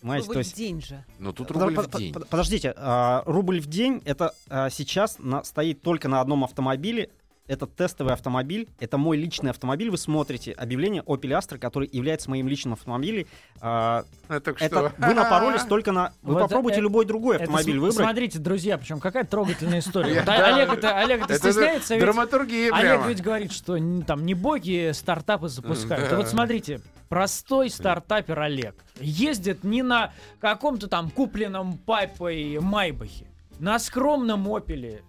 Понимаете, 0.00 0.32
то 0.32 0.38
есть... 0.38 0.56
день 0.56 0.82
же. 0.82 1.04
Но 1.18 1.32
тут 1.32 1.50
рубль 1.50 1.74
Под, 1.74 1.94
в 1.94 1.98
день. 1.98 2.12
Подождите, 2.12 2.72
а, 2.76 3.22
рубль 3.26 3.60
в 3.60 3.66
день 3.66 4.02
это 4.04 4.34
а, 4.48 4.70
сейчас 4.70 5.18
на, 5.18 5.44
стоит 5.44 5.82
только 5.82 6.08
на 6.08 6.20
одном 6.20 6.44
автомобиле 6.44 7.10
это 7.50 7.66
тестовый 7.66 8.12
автомобиль, 8.12 8.68
это 8.78 8.96
мой 8.96 9.16
личный 9.16 9.50
автомобиль. 9.50 9.90
Вы 9.90 9.98
смотрите 9.98 10.52
объявление 10.52 11.02
Opel 11.02 11.36
Astra, 11.36 11.58
который 11.58 11.88
является 11.90 12.30
моим 12.30 12.46
личным 12.46 12.74
автомобилем. 12.74 13.26
А, 13.60 14.04
это, 14.28 14.54
это 14.60 14.92
вы 14.96 15.14
напоролись 15.14 15.62
только 15.68 15.90
на... 15.90 16.12
Вы 16.22 16.34
Вот 16.34 16.42
попробуйте 16.42 16.76
это- 16.76 16.82
любой 16.82 17.06
другой 17.06 17.34
Это 17.36 17.44
автомобиль 17.44 17.74
см- 17.74 17.80
выбрать. 17.80 18.06
Смотрите, 18.06 18.38
друзья, 18.38 18.78
причем 18.78 19.00
какая 19.00 19.24
трогательная 19.24 19.80
история. 19.80 20.20
А- 20.26 20.54
Олег 20.54 20.72
это 20.72 20.96
Олег 20.98 21.24
это 21.24 21.32
Это 21.34 21.52
стесняется, 21.52 21.98
драматургия 21.98 22.72
Олег 22.72 23.06
ведь 23.06 23.20
говорит, 23.20 23.50
что 23.52 23.76
там 24.06 24.24
не 24.24 24.34
боги 24.34 24.92
стартапы 24.92 25.48
запускают. 25.48 26.12
А 26.12 26.16
вот 26.16 26.28
смотрите, 26.28 26.80
простой 27.08 27.68
стартапер 27.68 28.38
Олег 28.38 28.76
ездит 29.00 29.64
не 29.64 29.82
на 29.82 30.12
каком-то 30.40 30.86
там 30.86 31.10
купленном 31.10 31.78
папой 31.78 32.60
Майбахе, 32.60 33.26
на 33.58 33.80
скромном 33.80 34.46
Опеле 34.54 35.02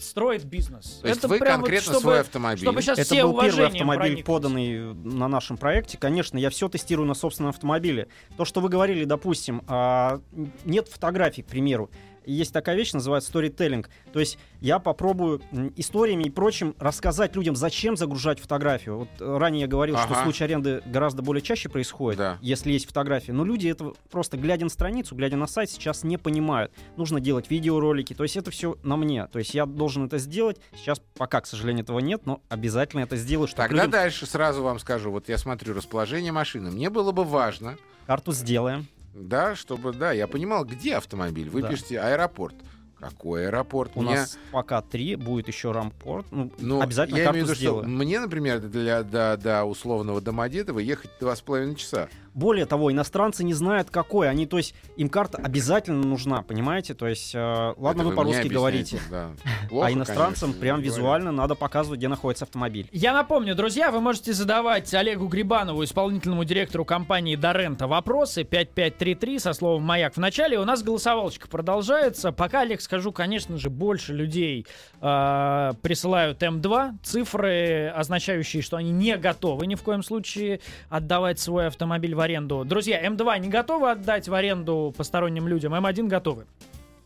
строит 0.00 0.44
бизнес. 0.44 1.00
То 1.02 1.08
есть 1.08 1.18
Это 1.20 1.28
вы 1.28 1.38
прям 1.38 1.60
вот 1.60 1.66
конкретно 1.68 1.92
чтобы- 1.92 2.00
свой 2.00 2.20
автомобиль. 2.20 2.62
Чтобы 2.64 2.82
сейчас 2.82 2.98
Это 2.98 3.14
все 3.14 3.22
был 3.26 3.40
первый 3.40 3.66
автомобиль, 3.66 3.98
прониклись. 4.00 4.24
поданный 4.24 4.94
на 4.94 5.28
нашем 5.28 5.56
проекте. 5.56 5.98
Конечно, 5.98 6.38
я 6.38 6.50
все 6.50 6.68
тестирую 6.68 7.06
на 7.06 7.14
собственном 7.14 7.50
автомобиле. 7.50 8.08
То, 8.36 8.44
что 8.44 8.60
вы 8.60 8.68
говорили, 8.68 9.04
допустим, 9.04 9.62
а, 9.66 10.20
нет 10.64 10.88
фотографий, 10.88 11.42
к 11.42 11.46
примеру. 11.46 11.90
Есть 12.32 12.52
такая 12.52 12.76
вещь, 12.76 12.92
называется 12.92 13.32
storytelling. 13.32 13.86
То 14.12 14.20
есть 14.20 14.38
я 14.60 14.78
попробую 14.78 15.40
историями 15.76 16.24
и 16.24 16.30
прочим 16.30 16.74
рассказать 16.78 17.34
людям, 17.36 17.56
зачем 17.56 17.96
загружать 17.96 18.38
фотографию. 18.40 18.98
Вот 18.98 19.08
э, 19.20 19.36
ранее 19.38 19.62
я 19.62 19.66
говорил, 19.66 19.96
что 19.96 20.12
Ага. 20.12 20.24
случаи 20.24 20.44
аренды 20.44 20.82
гораздо 20.86 21.22
более 21.22 21.42
чаще 21.42 21.68
происходят, 21.68 22.18
Да. 22.18 22.38
если 22.40 22.72
есть 22.72 22.86
фотографии. 22.86 23.32
Но 23.32 23.44
люди 23.44 23.68
это 23.68 23.92
просто 24.10 24.36
глядя 24.36 24.64
на 24.64 24.70
страницу, 24.70 25.14
глядя 25.14 25.36
на 25.36 25.46
сайт, 25.46 25.70
сейчас 25.70 26.04
не 26.04 26.18
понимают. 26.18 26.72
Нужно 26.96 27.20
делать 27.20 27.50
видеоролики. 27.50 28.14
То 28.14 28.24
есть 28.24 28.36
это 28.36 28.50
все 28.50 28.76
на 28.82 28.96
мне. 28.96 29.26
То 29.28 29.38
есть 29.38 29.54
я 29.54 29.66
должен 29.66 30.04
это 30.04 30.18
сделать. 30.18 30.58
Сейчас 30.76 31.00
пока, 31.16 31.40
к 31.40 31.46
сожалению, 31.46 31.84
этого 31.84 31.98
нет, 31.98 32.26
но 32.26 32.42
обязательно 32.48 33.00
это 33.00 33.16
сделаю, 33.16 33.48
чтобы 33.48 33.62
Тогда 33.68 33.76
людям 33.84 33.90
дальше 33.92 34.26
сразу 34.26 34.62
вам 34.62 34.78
скажу. 34.78 35.10
Вот 35.10 35.28
я 35.28 35.38
смотрю 35.38 35.74
расположение 35.74 36.32
машины. 36.32 36.70
Мне 36.70 36.90
было 36.90 37.12
бы 37.12 37.24
важно, 37.24 37.78
карту 38.06 38.32
сделаем. 38.32 38.86
Да, 39.20 39.54
чтобы, 39.56 39.92
да, 39.92 40.12
я 40.12 40.26
понимал, 40.26 40.64
где 40.64 40.96
автомобиль. 40.96 41.48
Вы 41.50 41.62
Да. 41.62 41.68
пишете 41.68 42.00
аэропорт. 42.00 42.54
Какой 42.98 43.46
аэропорт? 43.46 43.92
У 43.94 44.02
Меня- 44.02 44.16
нас 44.16 44.36
пока 44.50 44.82
три, 44.82 45.14
будет 45.14 45.46
еще 45.46 45.70
рампорт. 45.70 46.26
Ну, 46.32 46.50
Ну, 46.58 46.80
обязательно 46.80 47.18
я 47.18 47.24
карту 47.26 47.36
имею 47.36 47.46
в 47.46 47.48
виду, 47.50 47.56
сделаю. 47.60 47.84
что 47.84 47.90
мне, 47.92 48.18
например, 48.18 48.58
для 48.60 49.04
до, 49.04 49.36
до 49.40 49.64
условного 49.64 50.20
Домодедова 50.20 50.80
ехать 50.80 51.10
два 51.20 51.36
с 51.36 51.40
половиной 51.40 51.76
часа. 51.76 52.08
Более 52.38 52.66
того, 52.66 52.92
иностранцы 52.92 53.42
не 53.42 53.52
знают, 53.52 53.90
какой. 53.90 54.30
Они, 54.30 54.46
то 54.46 54.58
есть, 54.58 54.72
им 54.96 55.08
карта 55.08 55.38
обязательно 55.38 56.06
нужна, 56.06 56.42
понимаете? 56.42 56.94
То 56.94 57.08
есть, 57.08 57.34
э, 57.34 57.74
ладно, 57.76 58.02
Это 58.02 58.04
вы 58.04 58.10
мне 58.10 58.16
по-русски 58.16 58.46
говорите. 58.46 59.00
да. 59.10 59.30
а 59.64 59.68
Плохо, 59.68 59.92
иностранцам 59.92 60.50
конечно, 60.50 60.60
прям 60.60 60.80
визуально 60.80 61.32
надо 61.32 61.56
показывать, 61.56 61.98
где 61.98 62.06
находится 62.06 62.44
автомобиль. 62.44 62.88
Я 62.92 63.12
напомню, 63.12 63.56
друзья, 63.56 63.90
вы 63.90 64.00
можете 64.00 64.32
задавать 64.32 64.94
Олегу 64.94 65.26
Грибанову, 65.26 65.82
исполнительному 65.82 66.44
директору 66.44 66.84
компании 66.84 67.34
Дорента, 67.34 67.88
вопросы 67.88 68.44
5533 68.44 69.40
со 69.40 69.52
словом 69.52 69.82
«Маяк» 69.82 70.14
в 70.14 70.20
начале. 70.20 70.60
У 70.60 70.64
нас 70.64 70.84
голосовалочка 70.84 71.48
продолжается. 71.48 72.30
Пока, 72.30 72.60
Олег, 72.60 72.80
скажу, 72.82 73.10
конечно 73.10 73.58
же, 73.58 73.68
больше 73.68 74.12
людей 74.14 74.64
э, 75.00 75.72
присылают 75.82 76.40
М2. 76.40 76.98
Цифры, 77.02 77.88
означающие, 77.88 78.62
что 78.62 78.76
они 78.76 78.92
не 78.92 79.16
готовы 79.16 79.66
ни 79.66 79.74
в 79.74 79.82
коем 79.82 80.04
случае 80.04 80.60
отдавать 80.88 81.40
свой 81.40 81.66
автомобиль 81.66 82.14
в 82.14 82.27
аренду. 82.28 82.64
Друзья, 82.64 83.02
М2 83.04 83.38
не 83.38 83.48
готовы 83.48 83.90
отдать 83.90 84.28
в 84.28 84.34
аренду 84.34 84.94
посторонним 84.96 85.48
людям, 85.48 85.74
М1 85.74 86.08
готовы. 86.08 86.46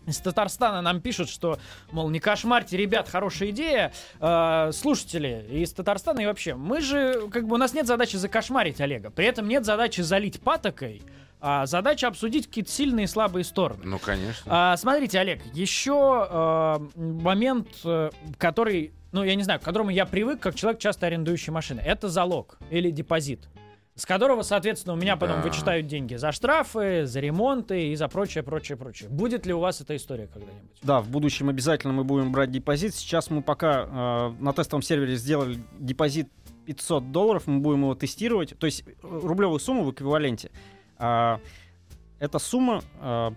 Из 0.05 0.19
Татарстана 0.19 0.83
нам 0.83 1.01
пишут, 1.01 1.29
что, 1.29 1.61
мол, 1.93 2.11
не 2.11 2.19
кошмарьте, 2.19 2.77
ребят, 2.77 3.09
хорошая 3.09 3.51
идея. 3.51 3.93
Э, 4.21 4.71
слушатели 4.73 5.47
из 5.49 5.73
Татарстана 5.73 6.19
и 6.21 6.27
вообще, 6.27 6.57
мы 6.57 6.81
же, 6.81 7.29
как 7.29 7.47
бы, 7.47 7.55
у 7.55 7.57
нас 7.57 7.73
нет 7.73 7.87
задачи 7.87 8.17
закошмарить 8.17 8.81
Олега. 8.81 9.11
При 9.11 9.27
этом 9.27 9.47
нет 9.47 9.65
задачи 9.65 10.01
залить 10.01 10.41
патокой, 10.41 11.03
а 11.41 11.67
задача 11.67 12.09
обсудить 12.09 12.49
какие-то 12.49 12.73
сильные 12.73 13.05
и 13.05 13.07
слабые 13.07 13.45
стороны. 13.45 13.83
Ну, 13.85 14.01
конечно. 14.01 14.43
А, 14.47 14.77
смотрите, 14.77 15.21
Олег, 15.21 15.41
еще 15.55 16.27
э, 16.29 16.79
момент, 16.97 17.69
э, 17.85 18.11
который, 18.39 18.93
ну, 19.13 19.23
я 19.23 19.37
не 19.37 19.45
знаю, 19.45 19.61
к 19.61 19.63
которому 19.63 19.91
я 19.91 20.05
привык, 20.05 20.41
как 20.41 20.57
человек, 20.57 20.81
часто 20.81 21.07
арендующий 21.07 21.53
машины. 21.53 21.81
Это 21.81 22.09
залог 22.09 22.59
или 22.71 22.91
депозит. 22.91 23.49
С 23.95 24.07
которого, 24.07 24.41
соответственно, 24.43 24.95
у 24.95 24.97
меня 24.97 25.17
потом 25.17 25.37
Да. 25.37 25.43
вычитают 25.43 25.87
деньги 25.87 26.15
за 26.15 26.33
штрафы, 26.33 27.05
за 27.05 27.21
ремонты 27.21 27.89
и 27.89 27.95
за 27.97 28.09
прочее, 28.09 28.43
прочее, 28.43 28.79
прочее. 28.79 29.11
Будет 29.11 29.45
ли 29.45 29.53
у 29.53 29.59
вас 29.61 29.83
эта 29.83 29.95
история 29.97 30.29
когда-нибудь? 30.29 30.79
Да, 30.83 31.03
в 31.03 31.11
будущем 31.11 31.51
обязательно 31.51 31.93
мы 31.93 32.03
будем 32.03 32.33
брать 32.33 32.51
депозит. 32.51 32.95
Сейчас 32.95 33.29
мы 33.29 33.43
пока 33.43 33.83
э, 33.85 34.43
на 34.43 34.55
тестовом 34.55 34.81
сервере 34.83 35.17
сделали 35.17 35.59
депозит 35.79 36.31
500 36.65 37.13
долларов, 37.13 37.47
мы 37.47 37.61
будем 37.61 37.83
его 37.83 37.95
тестировать. 37.95 38.59
То 38.59 38.65
есть 38.65 38.83
э, 38.87 38.93
рублевую 39.03 39.61
сумму 39.61 39.85
в 39.85 39.91
эквиваленте. 39.93 40.51
А, 40.97 41.39
эта 42.19 42.39
сумма 42.39 42.83
а, 42.99 43.35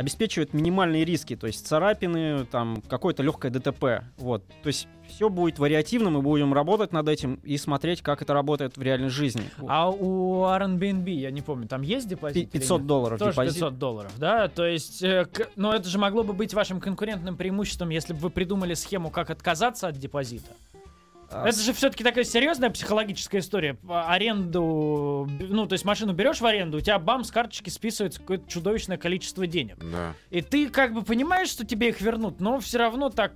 обеспечивает 0.00 0.54
минимальные 0.54 1.04
риски, 1.04 1.36
то 1.36 1.46
есть 1.46 1.66
царапины, 1.66 2.46
там 2.46 2.82
какое-то 2.88 3.22
легкое 3.22 3.50
ДТП. 3.50 4.02
Вот. 4.16 4.42
То 4.62 4.68
есть 4.68 4.88
все 5.06 5.28
будет 5.28 5.58
вариативно, 5.58 6.08
мы 6.08 6.22
будем 6.22 6.54
работать 6.54 6.92
над 6.92 7.06
этим 7.06 7.34
и 7.44 7.58
смотреть, 7.58 8.00
как 8.00 8.22
это 8.22 8.32
работает 8.32 8.78
в 8.78 8.82
реальной 8.82 9.10
жизни. 9.10 9.42
А 9.68 9.90
у 9.90 10.44
Airbnb, 10.44 11.10
я 11.10 11.30
не 11.30 11.42
помню, 11.42 11.68
там 11.68 11.82
есть 11.82 12.08
депозит? 12.08 12.34
Пи- 12.50 12.56
или 12.56 12.62
500 12.62 12.78
нет? 12.80 12.86
долларов 12.86 13.18
Тоже 13.18 13.32
депозит. 13.32 13.54
500 13.54 13.78
долларов, 13.78 14.12
да? 14.16 14.48
То 14.48 14.64
есть, 14.64 15.02
э, 15.02 15.26
к- 15.26 15.50
но 15.56 15.74
это 15.74 15.86
же 15.86 15.98
могло 15.98 16.22
бы 16.24 16.32
быть 16.32 16.54
вашим 16.54 16.80
конкурентным 16.80 17.36
преимуществом, 17.36 17.90
если 17.90 18.14
бы 18.14 18.20
вы 18.20 18.30
придумали 18.30 18.72
схему, 18.72 19.10
как 19.10 19.28
отказаться 19.28 19.88
от 19.88 19.98
депозита. 19.98 20.50
А, 21.32 21.46
Это 21.48 21.58
же 21.60 21.72
все-таки 21.72 22.02
такая 22.02 22.24
серьезная 22.24 22.70
психологическая 22.70 23.40
история. 23.40 23.76
А, 23.88 24.12
Аренду, 24.12 25.28
ну, 25.40 25.66
то 25.66 25.74
есть 25.74 25.84
машину 25.84 26.12
берешь 26.12 26.40
в 26.40 26.46
аренду, 26.46 26.78
у 26.78 26.80
тебя 26.80 26.98
бам, 26.98 27.24
с 27.24 27.30
карточки 27.30 27.70
списывается 27.70 28.20
какое-то 28.20 28.48
чудовищное 28.50 28.96
количество 28.98 29.46
денег. 29.46 29.76
Да. 29.78 30.14
И 30.30 30.40
ты 30.42 30.68
как 30.68 30.92
бы 30.92 31.02
понимаешь, 31.02 31.48
что 31.48 31.64
тебе 31.64 31.90
их 31.90 32.00
вернут, 32.00 32.40
но 32.40 32.58
все 32.58 32.78
равно 32.78 33.10
так 33.10 33.32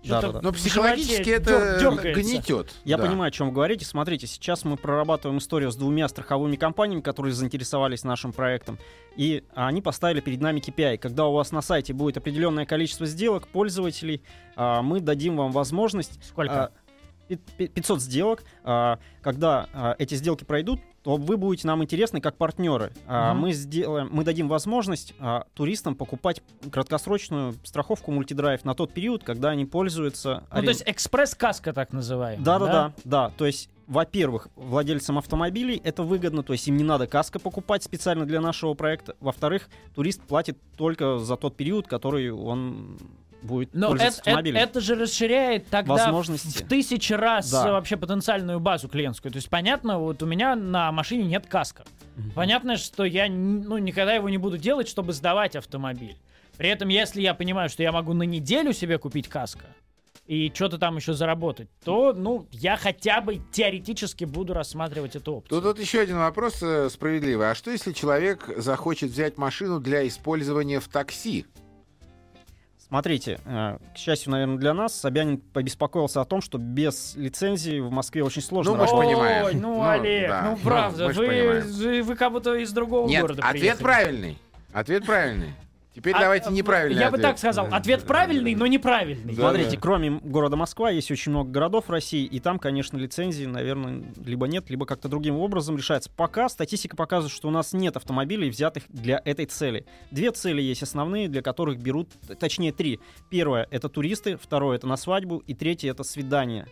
что-то 0.00 0.20
Да-да-да. 0.28 0.40
Но 0.42 0.52
в 0.52 0.56
психологически 0.56 1.28
это 1.30 1.78
дёргается. 1.80 2.22
гнетет. 2.22 2.72
Я 2.84 2.98
Да. 2.98 3.06
понимаю, 3.06 3.28
о 3.28 3.30
чем 3.32 3.48
вы 3.48 3.52
говорите. 3.52 3.84
Смотрите, 3.84 4.28
сейчас 4.28 4.64
мы 4.64 4.76
прорабатываем 4.76 5.38
историю 5.38 5.72
с 5.72 5.76
двумя 5.76 6.06
страховыми 6.06 6.54
компаниями, 6.54 7.00
которые 7.00 7.32
заинтересовались 7.32 8.04
нашим 8.04 8.32
проектом. 8.32 8.78
И 9.16 9.42
они 9.54 9.82
поставили 9.82 10.20
перед 10.20 10.40
нами 10.40 10.60
KPI. 10.60 10.98
Когда 10.98 11.26
у 11.26 11.32
вас 11.32 11.50
на 11.50 11.62
сайте 11.62 11.94
будет 11.94 12.16
определенное 12.16 12.64
количество 12.64 13.06
сделок, 13.06 13.48
пользователей, 13.48 14.22
а, 14.54 14.82
мы 14.82 15.00
дадим 15.00 15.36
вам 15.36 15.50
возможность 15.50 16.22
Сколько? 16.24 16.70
А, 17.28 17.36
пи- 17.36 17.40
пи- 17.56 17.68
500 17.68 18.00
сделок. 18.00 18.44
А, 18.64 18.98
Когда 19.22 19.68
а, 19.72 19.94
эти 19.98 20.14
сделки 20.14 20.44
пройдут, 20.44 20.80
то 21.02 21.16
вы 21.16 21.36
будете 21.36 21.66
нам 21.66 21.82
интересны 21.82 22.20
как 22.20 22.36
партнеры. 22.36 22.92
Мгм. 23.06 23.38
Мы 23.38 23.52
сделаем, 23.52 24.08
мы 24.10 24.24
дадим 24.24 24.48
возможность 24.48 25.14
туристам 25.54 25.94
покупать 25.94 26.42
краткосрочную 26.70 27.54
страховку 27.62 28.10
мультидрайв 28.10 28.64
на 28.64 28.74
тот 28.74 28.92
период, 28.92 29.22
когда 29.24 29.50
они 29.50 29.64
пользуются. 29.64 30.44
Ну, 30.52 30.62
то 30.62 30.68
есть 30.68 30.82
экспресс-каска 30.86 31.72
так 31.72 31.92
называемая. 31.92 32.44
Да, 32.44 32.58
да, 32.58 32.66
да, 32.66 32.92
да. 33.04 33.32
То 33.38 33.46
есть, 33.46 33.70
во-первых, 33.86 34.48
владельцам 34.56 35.18
автомобилей 35.18 35.80
это 35.82 36.02
выгодно, 36.02 36.42
то 36.42 36.52
есть 36.52 36.68
им 36.68 36.76
не 36.76 36.84
надо 36.84 37.06
каска 37.06 37.38
покупать 37.38 37.82
специально 37.82 38.26
для 38.26 38.40
нашего 38.40 38.74
проекта. 38.74 39.16
Во-вторых, 39.20 39.70
турист 39.94 40.20
платит 40.22 40.58
только 40.76 41.18
за 41.18 41.36
тот 41.36 41.56
период, 41.56 41.86
который 41.86 42.30
он 42.30 42.98
будет 43.48 43.74
Но 43.74 43.88
пользоваться 43.88 44.20
это, 44.20 44.30
это, 44.30 44.38
автомобилем. 44.38 44.56
это 44.60 44.80
же 44.80 44.94
расширяет 44.94 45.66
тогда 45.68 45.94
в- 45.94 45.98
Возможности. 45.98 46.62
в 46.62 46.68
тысячи 46.68 47.12
раз 47.14 47.50
Да. 47.50 47.72
вообще 47.72 47.96
потенциальную 47.96 48.60
базу 48.60 48.88
клиентскую. 48.88 49.32
То 49.32 49.38
есть 49.38 49.48
понятно, 49.50 49.98
вот 49.98 50.22
у 50.22 50.26
меня 50.26 50.54
на 50.54 50.92
машине 50.92 51.24
нет 51.24 51.46
каска. 51.48 51.84
Мгм. 52.16 52.30
Понятно, 52.32 52.76
что 52.76 53.04
я 53.04 53.28
ну, 53.28 53.78
никогда 53.78 54.12
его 54.14 54.28
не 54.28 54.38
буду 54.38 54.58
делать, 54.58 54.88
чтобы 54.88 55.12
сдавать 55.12 55.56
автомобиль. 55.56 56.16
При 56.56 56.68
этом, 56.68 56.88
если 56.88 57.20
я 57.22 57.34
понимаю, 57.34 57.68
что 57.68 57.82
я 57.82 57.90
могу 57.92 58.12
на 58.12 58.24
неделю 58.24 58.72
себе 58.72 58.98
купить 58.98 59.28
каска 59.28 59.64
и 60.26 60.52
что-то 60.54 60.76
там 60.76 60.96
еще 60.96 61.14
заработать, 61.14 61.68
то, 61.84 62.12
ну, 62.12 62.46
я 62.50 62.76
хотя 62.76 63.20
бы 63.22 63.40
теоретически 63.52 64.24
буду 64.24 64.52
рассматривать 64.54 65.16
эту 65.16 65.36
опцию. 65.36 65.48
Тут 65.60 65.64
вот 65.64 65.78
еще 65.78 66.00
один 66.00 66.18
вопрос 66.18 66.62
э, 66.62 66.90
справедливый. 66.90 67.50
А 67.50 67.54
что, 67.54 67.70
если 67.70 67.92
человек 67.92 68.50
захочет 68.58 69.10
взять 69.10 69.38
машину 69.38 69.80
для 69.80 70.06
использования 70.06 70.80
в 70.80 70.88
такси? 70.88 71.46
Смотрите, 72.88 73.38
э, 73.44 73.76
к 73.94 73.98
счастью, 73.98 74.32
наверное, 74.32 74.56
для 74.56 74.72
нас, 74.72 74.98
Собянин 74.98 75.36
побеспокоился 75.38 76.22
о 76.22 76.24
том, 76.24 76.40
что 76.40 76.56
без 76.56 77.14
лицензии 77.16 77.80
в 77.80 77.90
Москве 77.90 78.24
очень 78.24 78.40
сложно 78.40 78.72
Ну, 78.72 78.78
мы 78.78 78.86
ж 78.86 78.90
работать. 78.90 79.10
понимаем. 79.10 79.44
Ой, 79.44 79.54
ну, 79.54 79.74
Ну, 79.74 79.88
Олег, 79.88 80.28
да. 80.30 80.42
ну, 80.42 80.50
Ну, 80.52 80.56
правда, 80.62 81.12
ж 81.12 81.16
вы, 81.16 81.26
понимаем. 81.26 81.62
вы, 81.66 82.02
вы 82.02 82.16
как 82.16 82.32
будто 82.32 82.54
из 82.54 82.72
другого 82.72 83.06
Нет, 83.06 83.20
города 83.22 83.42
ответ 83.42 83.60
приехали. 83.60 83.82
правильный. 83.82 84.38
Ответ 84.72 85.04
правильный. 85.04 85.52
Теперь 85.98 86.14
А, 86.14 86.20
давайте 86.20 86.48
а, 86.48 86.52
неправильный 86.52 87.00
Я 87.00 87.10
бы 87.10 87.16
ответ. 87.16 87.30
так 87.30 87.38
сказал. 87.38 87.66
Ответ 87.72 88.04
правильный, 88.04 88.54
но 88.54 88.68
неправильный. 88.68 89.34
Да, 89.34 89.42
Смотрите, 89.42 89.72
да. 89.72 89.80
кроме 89.80 90.10
города 90.22 90.54
Москва, 90.54 90.90
есть 90.92 91.10
очень 91.10 91.32
много 91.32 91.50
городов 91.50 91.88
в 91.88 91.90
России, 91.90 92.24
и 92.24 92.38
там, 92.38 92.60
конечно, 92.60 92.96
лицензии, 92.96 93.46
наверное, 93.46 94.04
либо 94.24 94.46
нет, 94.46 94.70
либо 94.70 94.86
как-то 94.86 95.08
другим 95.08 95.36
образом 95.38 95.76
решается. 95.76 96.08
Пока 96.16 96.48
статистика 96.48 96.94
показывает, 96.94 97.34
что 97.34 97.48
у 97.48 97.50
нас 97.50 97.72
нет 97.72 97.96
автомобилей, 97.96 98.48
взятых 98.48 98.84
для 98.88 99.20
этой 99.24 99.46
цели. 99.46 99.86
Две 100.12 100.30
цели 100.30 100.62
есть 100.62 100.84
основные, 100.84 101.28
для 101.28 101.42
которых 101.42 101.80
берут, 101.80 102.10
точнее, 102.38 102.70
три. 102.72 103.00
Первое— 103.28 103.66
это 103.72 103.88
туристы, 103.88 104.38
второе— 104.40 104.76
это 104.78 104.86
на 104.86 104.96
свадьбу, 104.96 105.38
и 105.38 105.52
третье— 105.52 105.90
это 105.90 106.04
свидание. 106.04 106.68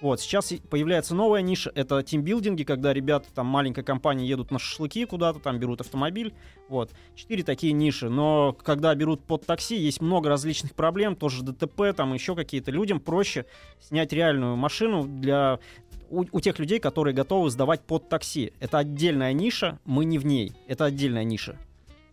Вот, 0.00 0.20
сейчас 0.20 0.52
появляется 0.70 1.14
новая 1.14 1.42
ниша, 1.42 1.70
это 1.74 2.02
тимбилдинги, 2.02 2.62
когда 2.64 2.94
ребята, 2.94 3.28
там, 3.34 3.46
маленькая 3.46 3.82
компания 3.82 4.26
едут 4.26 4.50
на 4.50 4.58
шашлыки 4.58 5.04
куда-то, 5.04 5.40
там, 5.40 5.58
берут 5.58 5.82
автомобиль, 5.82 6.32
вот. 6.68 6.90
Четыре 7.14 7.42
такие 7.42 7.74
ниши, 7.74 8.08
но 8.08 8.56
когда 8.64 8.94
берут 8.94 9.22
под 9.22 9.44
такси, 9.44 9.76
есть 9.76 10.00
много 10.00 10.30
различных 10.30 10.74
проблем, 10.74 11.16
тоже 11.16 11.42
ДТП, 11.42 11.94
там 11.94 12.14
еще 12.14 12.34
какие-то. 12.34 12.70
Людям 12.70 12.98
проще 12.98 13.44
снять 13.78 14.12
реальную 14.12 14.56
машину 14.56 15.04
для 15.04 15.60
у, 16.08 16.24
у 16.32 16.40
тех 16.40 16.58
людей, 16.58 16.80
которые 16.80 17.14
готовы 17.14 17.50
сдавать 17.50 17.82
под 17.82 18.08
такси. 18.08 18.52
Это 18.58 18.78
отдельная 18.78 19.32
ниша, 19.32 19.78
мы 19.84 20.04
не 20.04 20.18
в 20.18 20.26
ней. 20.26 20.52
Это 20.66 20.86
отдельная 20.86 21.24
ниша. 21.24 21.56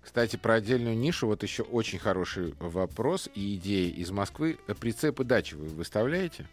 Кстати, 0.02 0.38
про 0.38 0.56
отдельную 0.56 0.98
нишу 0.98 1.28
вот 1.28 1.44
еще 1.44 1.64
очень 1.64 2.00
хороший 2.00 2.54
вопрос 2.60 3.30
и 3.34 3.56
идея 3.56 3.92
из 3.92 4.10
Москвы. 4.12 4.58
Прицепы 4.80 5.24
дачи 5.24 5.56
вы 5.56 5.68
выставляете? 5.68 6.48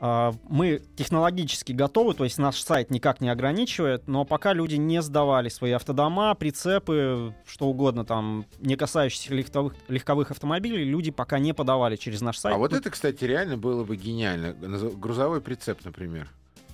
А, 0.00 0.32
Мы 0.48 0.82
технологически 0.96 1.72
готовы, 1.72 2.14
то 2.14 2.24
есть 2.24 2.38
наш 2.38 2.60
сайт 2.60 2.90
никак 2.90 3.20
не 3.20 3.28
ограничивает, 3.28 4.06
но 4.06 4.24
пока 4.24 4.52
люди 4.52 4.76
не 4.76 5.02
сдавали 5.02 5.48
свои 5.48 5.72
автодома, 5.72 6.34
прицепы, 6.34 7.34
что 7.46 7.66
угодно 7.66 8.04
там, 8.04 8.46
не 8.60 8.76
касающиеся 8.76 9.34
легковых, 9.34 9.74
легковых 9.88 10.30
автомобилей, 10.30 10.84
люди 10.84 11.10
пока 11.10 11.38
не 11.38 11.52
подавали 11.52 11.96
через 11.96 12.20
наш 12.20 12.38
сайт. 12.38 12.54
А 12.54 12.58
вот 12.58 12.72
это, 12.72 12.90
кстати, 12.90 13.24
реально 13.24 13.56
было 13.56 13.84
бы 13.84 13.96
гениально. 13.96 14.52
Грузовой 14.52 15.40
прицеп, 15.40 15.84
например. 15.84 16.28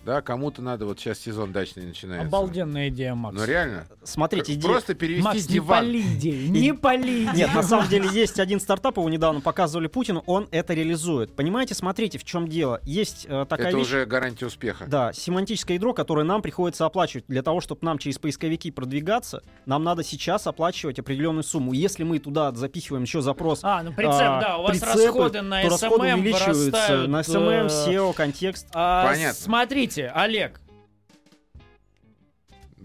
Да, 0.05 0.21
кому-то 0.23 0.61
надо, 0.63 0.87
вот 0.87 0.99
сейчас 1.01 1.19
сезон 1.19 1.53
дачный 1.53 1.85
начинается. 1.87 2.27
Обалденная 2.29 2.89
идея, 2.89 3.15
Макс. 3.15 3.37
Ну 3.37 3.45
реально. 3.45 3.87
Смотрите, 4.03 4.55
идея... 4.55 4.71
Просто 4.73 4.95
перевести 4.95 5.25
Макс, 5.25 5.49
не 5.49 5.55
диван. 5.55 5.79
пали 5.79 6.01
идеи, 6.03 6.47
не 6.49 6.75
пали 6.75 7.25
идеи. 7.25 7.37
Нет, 7.37 7.55
на 7.55 7.63
самом 7.63 7.89
деле 7.89 8.09
есть 8.13 8.39
один 8.39 8.61
стартап, 8.61 8.97
его 8.99 9.09
недавно 9.09 9.41
показывали 9.41 9.87
Путину, 9.87 10.23
он 10.27 10.49
это 10.51 10.75
реализует. 10.75 11.35
Понимаете, 11.35 11.75
смотрите, 11.75 12.19
в 12.19 12.25
чем 12.25 12.49
дело. 12.49 12.81
Есть 12.85 13.27
э, 13.29 13.47
такая 13.49 13.69
Это 13.69 13.79
вещь, 13.79 13.87
уже 13.87 14.05
гарантия 14.07 14.47
успеха. 14.47 14.85
да, 14.87 15.13
семантическое 15.13 15.77
ядро, 15.77 15.95
которое 15.95 16.25
нам 16.25 16.43
приходится 16.43 16.85
оплачивать. 16.87 17.25
Для 17.29 17.43
того, 17.43 17.61
чтобы 17.61 17.81
нам 17.83 17.99
через 17.99 18.19
поисковики 18.19 18.71
продвигаться, 18.71 19.43
нам 19.67 19.85
надо 19.85 20.03
сейчас 20.05 20.47
оплачивать 20.47 20.99
определенную 20.99 21.45
сумму. 21.45 21.73
Если 21.73 22.05
мы 22.05 22.19
туда 22.19 22.53
запихиваем 22.53 23.05
еще 23.05 23.21
запрос 23.23 23.61
А, 23.63 23.83
ну 23.83 23.93
прицеп, 23.93 24.13
а, 24.21 24.41
да, 24.41 24.59
у 24.59 24.63
вас 24.63 24.73
прицепы, 24.73 24.97
расходы 24.97 25.43
на 25.43 25.63
то 25.63 25.69
расходы 25.71 26.15
увеличиваются 26.15 26.65
вырастают, 26.65 27.11
на 27.11 27.23
SMM, 27.23 27.39
э, 27.49 27.67
SEO, 27.67 28.15
контекст. 28.15 28.67
а, 28.75 29.07
Понятно. 29.09 29.35
Смотрите, 29.35 29.94
Олег. 30.03 30.61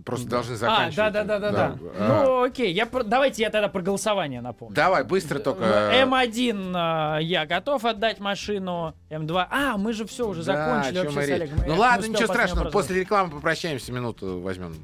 Просто 0.06 0.28
должны 0.30 0.54
А, 0.54 0.58
заканчивать. 0.58 0.96
да, 0.96 1.10
да, 1.12 1.24
да, 1.24 1.40
да, 1.40 1.52
да. 1.52 1.78
А, 1.98 2.24
Ну, 2.26 2.44
окей, 2.44 2.72
я 2.74 2.86
про- 2.86 3.04
давайте 3.04 3.44
я 3.44 3.50
тогда 3.50 3.68
про 3.68 3.82
голосование 3.82 4.42
напомню. 4.42 4.74
Давай, 4.74 5.04
быстро 5.04 5.40
только. 5.40 5.64
М1 5.64 6.72
а, 6.76 7.18
я 7.20 7.46
готов 7.46 7.84
отдать 7.86 8.20
машину, 8.20 8.96
М2. 9.10 9.48
А, 9.50 9.78
мы 9.78 9.94
же 9.94 10.06
все 10.06 10.28
уже 10.28 10.44
Да, 10.44 10.56
закончили 10.56 11.00
вообще 11.06 11.22
с 11.22 11.30
Олегом. 11.30 11.58
Ну 11.68 11.74
не 11.74 11.80
ладно, 11.80 12.06
ничего 12.06 12.28
страшного. 12.28 12.70
После 12.70 13.02
рекламы 13.02 13.32
попрощаемся, 13.32 13.92
минуту 13.92 14.40
возьмем. 14.40 14.76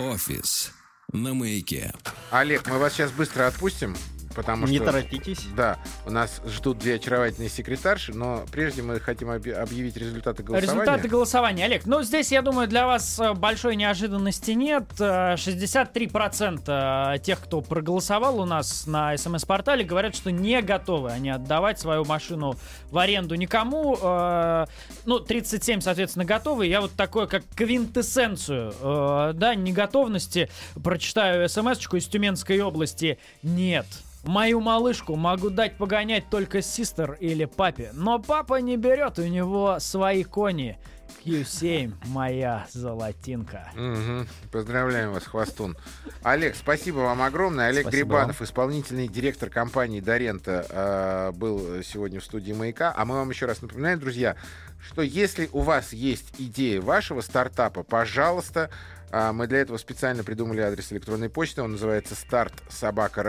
Офис 0.00 0.72
на 1.12 1.34
маяке. 1.34 1.92
Олег, 2.30 2.66
мы 2.66 2.78
вас 2.78 2.94
сейчас 2.94 3.10
быстро 3.10 3.46
отпустим, 3.46 3.94
потому 4.34 4.66
Не 4.66 4.76
что... 4.76 4.86
торопитесь. 4.86 5.46
Да, 5.56 5.78
у 6.06 6.10
нас 6.10 6.40
ждут 6.46 6.78
две 6.78 6.94
очаровательные 6.96 7.48
секретарши, 7.48 8.14
но 8.14 8.44
прежде 8.50 8.82
мы 8.82 9.00
хотим 9.00 9.30
объявить 9.30 9.96
результаты 9.96 10.42
голосования. 10.42 10.72
Результаты 10.72 11.08
голосования. 11.08 11.64
Олег, 11.64 11.86
ну 11.86 12.02
здесь, 12.02 12.32
я 12.32 12.42
думаю, 12.42 12.68
для 12.68 12.86
вас 12.86 13.18
э, 13.18 13.32
большой 13.34 13.76
неожиданности 13.76 14.52
нет. 14.52 14.84
Э, 14.98 15.34
63% 15.34 17.18
тех, 17.20 17.40
кто 17.40 17.60
проголосовал 17.60 18.40
у 18.40 18.44
нас 18.44 18.86
на 18.86 19.16
СМС-портале, 19.16 19.84
говорят, 19.84 20.14
что 20.14 20.30
не 20.30 20.60
готовы 20.62 21.10
они 21.10 21.30
отдавать 21.30 21.80
свою 21.80 22.04
машину 22.04 22.56
в 22.90 22.98
аренду 22.98 23.34
никому. 23.34 23.98
Э, 24.00 24.66
Ну, 25.06 25.18
37, 25.18 25.80
соответственно, 25.80 26.24
готовы. 26.24 26.66
Я 26.66 26.80
вот 26.80 26.92
такое, 26.92 27.26
как 27.26 27.42
квинтэссенцию, 27.54 28.74
э, 28.80 29.32
да, 29.34 29.54
неготовности 29.54 30.48
прочитаю 30.82 31.48
смс-очку 31.48 31.96
из 31.96 32.06
Тюменской 32.06 32.60
области. 32.60 33.18
Нет. 33.42 33.86
Мою 34.24 34.60
малышку 34.60 35.16
могу 35.16 35.50
дать 35.50 35.76
погонять 35.76 36.28
только 36.28 36.60
систер 36.60 37.12
или 37.20 37.46
папе, 37.46 37.90
но 37.94 38.18
папа 38.18 38.60
не 38.60 38.76
берет, 38.76 39.18
у 39.18 39.26
него 39.26 39.78
свои 39.80 40.24
кони. 40.24 40.78
Q7, 41.24 41.94
моя 42.06 42.66
золотинка. 42.70 43.70
Мгм. 43.74 44.28
Поздравляем 44.52 45.12
вас, 45.12 45.24
Хвостун. 45.24 45.76
Олег, 46.22 46.54
спасибо 46.54 46.98
вам 46.98 47.22
огромное. 47.22 47.68
Олег 47.68 47.82
Спасибо 47.82 48.10
Грибанов, 48.10 48.42
исполнительный 48.42 49.08
директор 49.08 49.50
компании 49.50 50.00
Дорента, 50.00 50.66
э, 50.68 51.32
был 51.36 51.82
сегодня 51.82 52.20
в 52.20 52.24
студии 52.24 52.52
«Маяка». 52.52 52.92
А 52.96 53.04
мы 53.04 53.16
вам 53.16 53.30
еще 53.30 53.46
раз 53.46 53.60
напоминаем, 53.60 53.98
друзья, 53.98 54.36
что 54.80 55.02
если 55.02 55.48
у 55.52 55.60
вас 55.60 55.92
есть 55.92 56.34
идея 56.38 56.80
вашего 56.80 57.20
стартапа, 57.20 57.82
пожалуйста, 57.82 58.70
мы 59.12 59.46
для 59.46 59.58
этого 59.58 59.76
специально 59.76 60.22
придумали 60.22 60.60
адрес 60.60 60.92
электронной 60.92 61.28
почты. 61.28 61.62
Он 61.62 61.72
называется 61.72 62.14
старт 62.14 62.52
собака. 62.68 63.22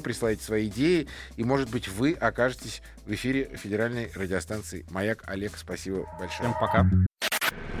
Присылайте 0.00 0.42
свои 0.42 0.68
идеи, 0.68 1.08
и, 1.36 1.44
может 1.44 1.70
быть, 1.70 1.88
вы 1.88 2.12
окажетесь 2.12 2.82
в 3.06 3.12
эфире 3.12 3.56
федеральной 3.56 4.10
радиостанции 4.14 4.84
«Маяк». 4.90 5.22
Олег, 5.26 5.52
спасибо 5.56 6.06
большое. 6.18 6.40
Всем 6.40 6.54
пока. 6.58 6.86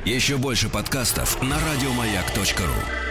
Еще 0.04 0.38
больше 0.38 0.68
подкастов 0.68 1.40
на 1.42 1.56
радиомаяк.ру. 1.56 3.09